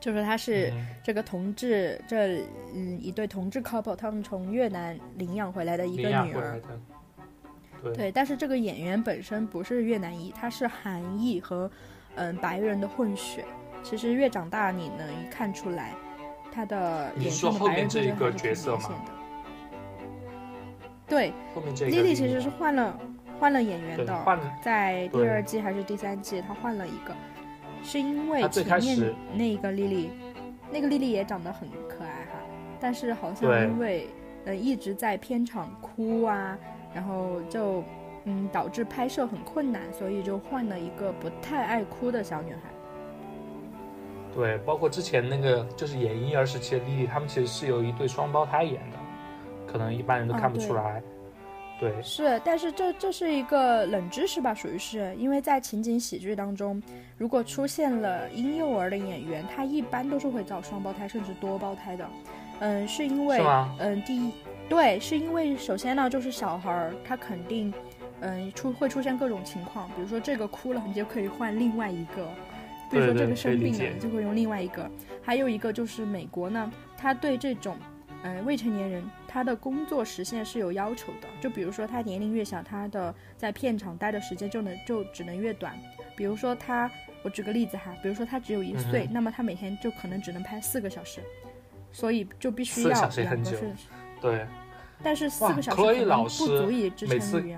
[0.00, 2.38] 就是他是嗯这个同志这
[2.74, 6.58] 嗯一对同志 couple，他们从越南领养回来的一个女儿。
[7.82, 11.70] 对对，但是这个演员本身不是越南裔，他是韩裔和
[12.14, 13.44] 嗯白人的混血。
[13.82, 15.92] 其实越长大，你能看出来
[16.50, 18.90] 他的你脸说后面这一个角色吗。
[21.06, 22.98] 对后面这个，Lily 其实是换了
[23.42, 27.12] 换了演员的，换了在第二季还是第三季，他换了一个，
[27.82, 30.10] 是因为前面那个 Lily，
[30.70, 32.38] 那个 Lily 也长得很可爱哈，
[32.78, 34.06] 但是好像因为
[34.44, 36.56] 呃一直在片场哭啊，
[36.94, 37.82] 然后就
[38.26, 42.60] 嗯导致拍摄很困难，所以就换了一个不太爱哭的小女孩。
[44.32, 48.96] 对，包括之前那个就是演婴儿时期的 Lily，他们其实是由一对双胞胎演的，
[49.66, 51.02] 可能一般人都哦看不出来。
[51.82, 56.80] 对，是，但是这这是一个冷知识吧，属于是因为在情景喜剧当中，
[57.18, 62.08] 如果出现了婴幼儿的演员，他一般都是会找双胞胎甚至多胞胎的。
[62.60, 63.44] 嗯，是因为
[63.80, 64.30] 嗯，第一，
[64.68, 67.74] 对，是因为首先呢，就是小孩儿他肯定
[68.20, 72.28] 嗯出会出现各种情况，比如说这个哭了，你就可以换另外一个。
[72.88, 74.88] 比如说这个生病了，你就会用另外一个。
[75.20, 77.76] 还有一个就是美国呢，他对这种
[78.22, 79.02] 嗯、呃未成年人
[79.32, 85.74] 他的工作时限是有要求的，就比如说他年龄越小，他的在片场待的时间就能就只能越短。
[86.14, 86.90] 比如说他，
[87.22, 91.22] 我举个例子哈，比如说他只有一岁，嗯那么他每天就可能只能拍四个小时，
[91.90, 93.02] 所以就必须要两
[93.42, 93.72] 个小时
[94.20, 94.46] 对，
[95.02, 97.56] 但是四个小时老师足以支每次撑于。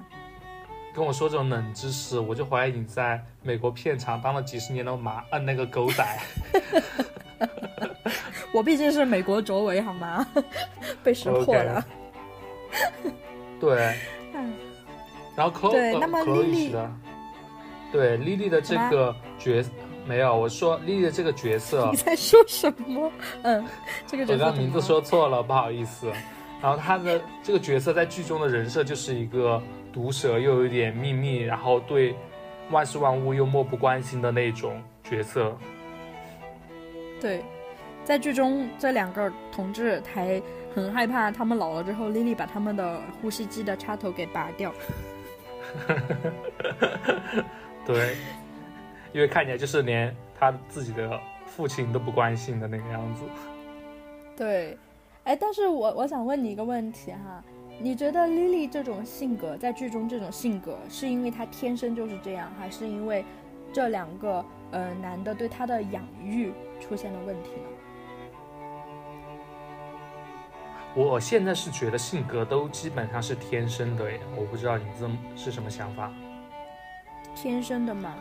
[0.95, 6.21] 跟我说这种冷知识，我就怀疑你在美国片场当了几十年的马，呃，那个狗仔。
[8.53, 10.27] 我毕竟是美国卓维好吗？
[11.03, 11.85] 被识破了。
[13.61, 13.95] 对，
[14.35, 14.53] 嗯
[15.37, 15.53] 然后
[16.07, 16.91] 么 Chloe Lily- 的，
[17.93, 19.63] 对 Lily 的这个角
[20.07, 23.11] 没有，我说 Lily 的这个角色你，在说什么？
[23.43, 23.65] 嗯，
[24.07, 26.11] 这个角我刚刚名字说错了，不好意思。
[26.63, 32.15] 然后他的这个角色在剧中的人设就是一个毒舌又有一点秘密，然后对
[32.71, 35.57] 万事万物又漠不关心的那种角色。
[37.21, 37.43] 对，
[38.05, 40.41] 在剧中这两个同志还
[40.75, 44.73] 很害怕，他们老了之后，莉莉把他们的呼吸机的插头给拔掉。
[47.87, 48.17] 对，
[49.13, 53.25] 因为看起来就是连他自己的父亲都不关心的那个样子。
[54.37, 54.77] 对，
[55.25, 57.43] 哎，但是我我想问你一个问题哈，
[57.81, 63.25] 你觉得莉莉这种性格在剧中这种性格，是因为她天生就是这样，还是因为
[63.73, 67.69] 这两个呃男的对她的养育出现了问题呢？
[70.97, 76.13] 我现在是觉得性格都基本上是天生的耶，我不知道你这是什么想法。
[77.35, 78.15] 天生的吗？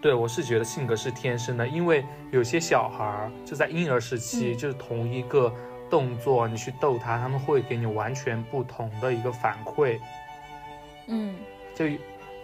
[0.00, 5.52] 对，我是觉得性格是天生的，因为有些小孩儿就在婴儿时期，嗯就是同一个
[5.90, 9.98] 动作，你去逗他，他们会给你完全不同的一个反馈。
[11.08, 11.34] 嗯
[11.74, 11.86] 就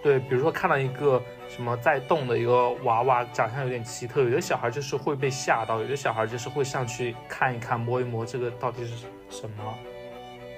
[0.03, 9.75] 对，比如说看到一个什么在动的一个娃娃，长相有点奇特，有的小孩就是会被吓到，有的小孩就是会上去看一看、摸一摸，这个到底是什么，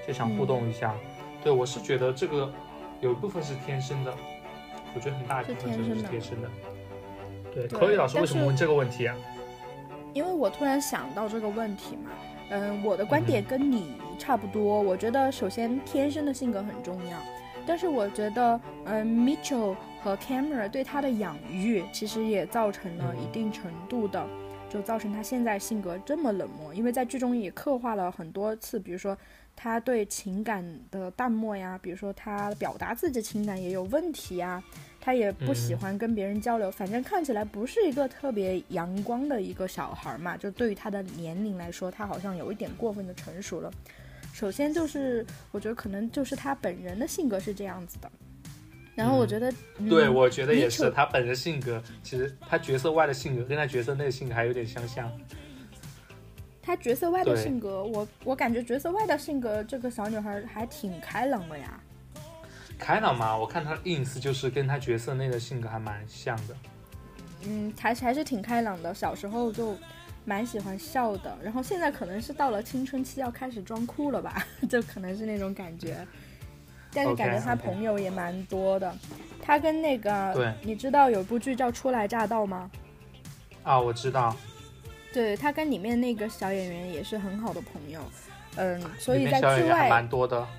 [0.06, 0.94] 就想互动一下。
[1.42, 2.52] 对我是觉得这个
[3.00, 4.12] 有一部分是天生的，
[4.94, 6.50] 我觉得很大一部分真的是天生的。
[7.54, 9.16] 对，对口语老师为什么问这个问题啊？
[10.14, 12.10] 因为我突然想到这个问题嘛，
[12.50, 14.80] 嗯，我的观点跟你差不多。
[14.80, 17.16] 我觉得首先天生的性格很重要，
[17.66, 24.26] 但是我觉得，嗯，Mitchell 和 Camera 对他的养育其实也造成了一定程度的，
[24.68, 26.74] 就造成他现在性格这么冷漠。
[26.74, 29.16] 因为在剧中也刻画了很多次，比如说
[29.56, 34.62] 他对情感的淡漠呀，比如说他表达自己情感也有问题呀。
[35.00, 40.36] 他也不喜欢跟别人交流，反正看起来不是一个特别阳光的一个小孩嘛。
[40.36, 43.72] 就对于他的年龄来说，他好像有一点过分的成熟了。
[44.34, 48.10] 首先就是，我觉得可能就是他本人的性格是这样子的。
[48.98, 55.08] 然后我觉得，嗯对，我觉得也是他本人性格其实他角色外的性格跟他角色内的性格还有点相像。
[56.60, 61.80] 他角色外的性格，我我感觉角色外的性格，这个小女孩还挺开朗的呀。
[62.76, 66.56] 开朗嘛，我看她的 ins 就是跟她角色内的性格还蛮像的。
[67.46, 68.92] 嗯，还是还是挺开朗的。
[68.92, 69.76] 小时候就
[70.24, 76.06] 蛮喜欢笑的，然后现在可能是到了青春期要开始装酷了吧， 就可能是那种感觉。
[76.92, 78.92] 但是感觉他朋友也蛮多的。
[79.42, 82.70] 他跟那个，对你知道有部剧叫《初来乍到》吗？
[83.62, 84.34] 啊，我知道，
[85.12, 88.00] 对他跟里面那个小演员也是很好的朋友。
[88.56, 90.46] 嗯，所以在剧外蛮多的。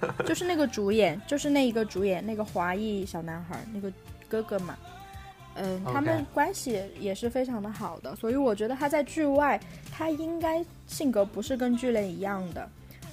[0.24, 3.92] 就是那个主演，就是那一个主演，那个华裔小男孩，那个
[4.28, 4.76] 哥哥嘛。
[5.54, 9.60] 嗯，他们关系也是非常的好的，所以我觉得他在剧外，
[9.92, 12.68] 他应该性格不是跟剧内一样的。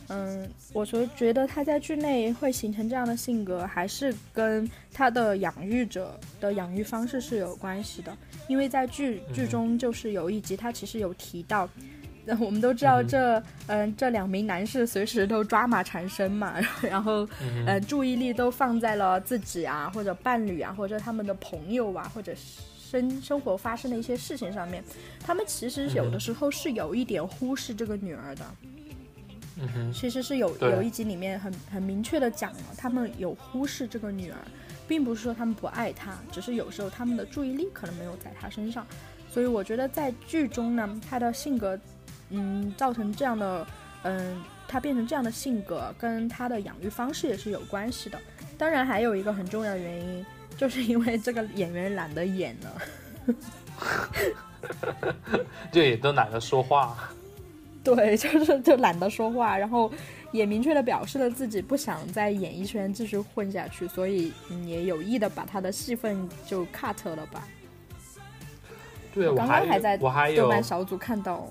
[0.09, 8.15] 嗯，我觉觉得他在剧内会形成这样的性格，还是跟他的养育者的养育方式是有关系的。
[8.47, 11.67] 因为在剧剧中就是有一集，他其实有提到，
[12.25, 22.33] 那 我们都知道这嗯这两名男士随时都抓马缠身嘛， 然后嗯呃注意力都放在了自己啊或者伴侣啊或者他们的朋友啊或者
[22.77, 24.83] 生生活发生的一些事情上面，
[25.25, 28.45] 他们其实有的时候是有一点忽视这个女儿的。
[28.63, 28.69] 嗯
[29.73, 34.37] 哼，其实是有有一集里面很很明确的讲了，他们有忽视这个女儿，
[34.87, 38.85] 并不是说他们不爱她，只是有时候他们的注意力可能没有在她身上。
[39.29, 41.79] 所以我觉得在剧中呢，她的性格，
[42.29, 43.67] 嗯，造成这样的，
[44.03, 48.19] 嗯，她变成这样的性格，跟她的养育方式也是有关系的。
[48.57, 50.25] 当然，还有一个很重要的原因，
[50.57, 52.81] 就是因为这个演员懒得演了。
[55.71, 57.09] 就也都懒得说话。
[57.95, 59.91] 对，就是就懒得说话，然后
[60.31, 67.47] 也明确的表示了自己不想在演艺圈继续混下去，所以嗯也有意的把他的戏份就 cut 了吧。
[69.13, 71.47] 对，我刚还刚还在我还有豆瓣小组看到，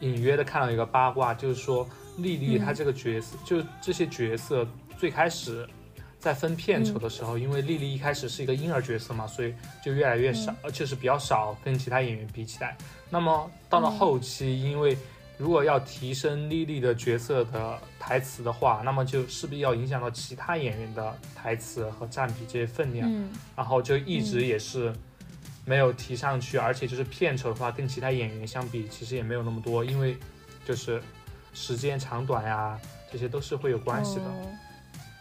[0.00, 4.66] 隐约的看到一个八卦，就是说丽丽嗯她这个角色，就这些角色
[4.98, 5.66] 最开始
[6.18, 12.76] 在分片酬的时候，因为丽丽一开始是一个婴儿角色嘛，所以就越来越少，而且是比较少跟其他演员比起来。
[13.08, 14.98] 那么到了后期，因为
[15.38, 23.30] 如果要提升莉莉的角色的台词的话，那么就势必要影响到其他演员的台词和占比这些分量，嗯。
[23.56, 24.92] 然后就一直也是
[25.64, 30.16] 没有提上去，而且就是片酬的话，跟其他演员相比，其实也没有那么多，因为
[30.66, 31.00] 就是
[31.54, 32.76] 时间长短呀，
[33.12, 34.24] 这些都是会有关系的。
[34.24, 34.46] 哦。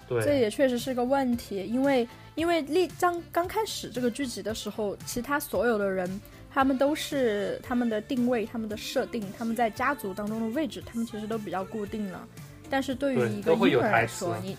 [0.09, 6.09] 对，这也确实是个问题，因为因为丽刚刚开始这个剧集的时候，其他所有的人
[6.57, 12.27] 他他们都是他们的定位、他们的设定、他们在家族当中的位置，他们其实都比较固定了。
[12.67, 14.57] 但是对于一个婴儿来说，你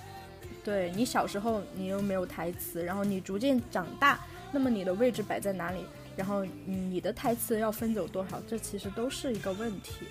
[0.63, 4.21] 对你小时候你又没有台词，然后你逐渐长大，
[4.53, 5.85] 那么你的位置摆在哪里？
[6.17, 8.41] 然后你的台词要分走多少？
[8.47, 10.07] 这其实都是一个问题。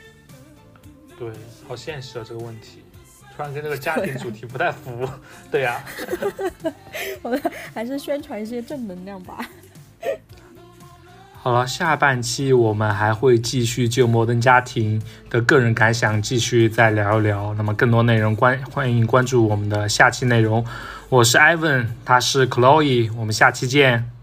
[1.18, 1.32] 对，
[1.66, 2.84] 好现实啊这个问题，
[3.34, 5.08] 突然跟这个家庭主题不太符。
[5.50, 5.82] 对呀，
[7.24, 7.42] 我们
[7.74, 9.50] 还是宣传一些正能量吧。
[11.48, 15.00] 好了，下半期我们还会继续就《摩登家庭》
[15.32, 17.54] 的个人感想继续再聊一聊。
[17.54, 20.66] 那么更多内容关欢迎关注我们的下期内容。
[21.08, 24.17] 我是 Ivan，他是 Chloe，我们下期见。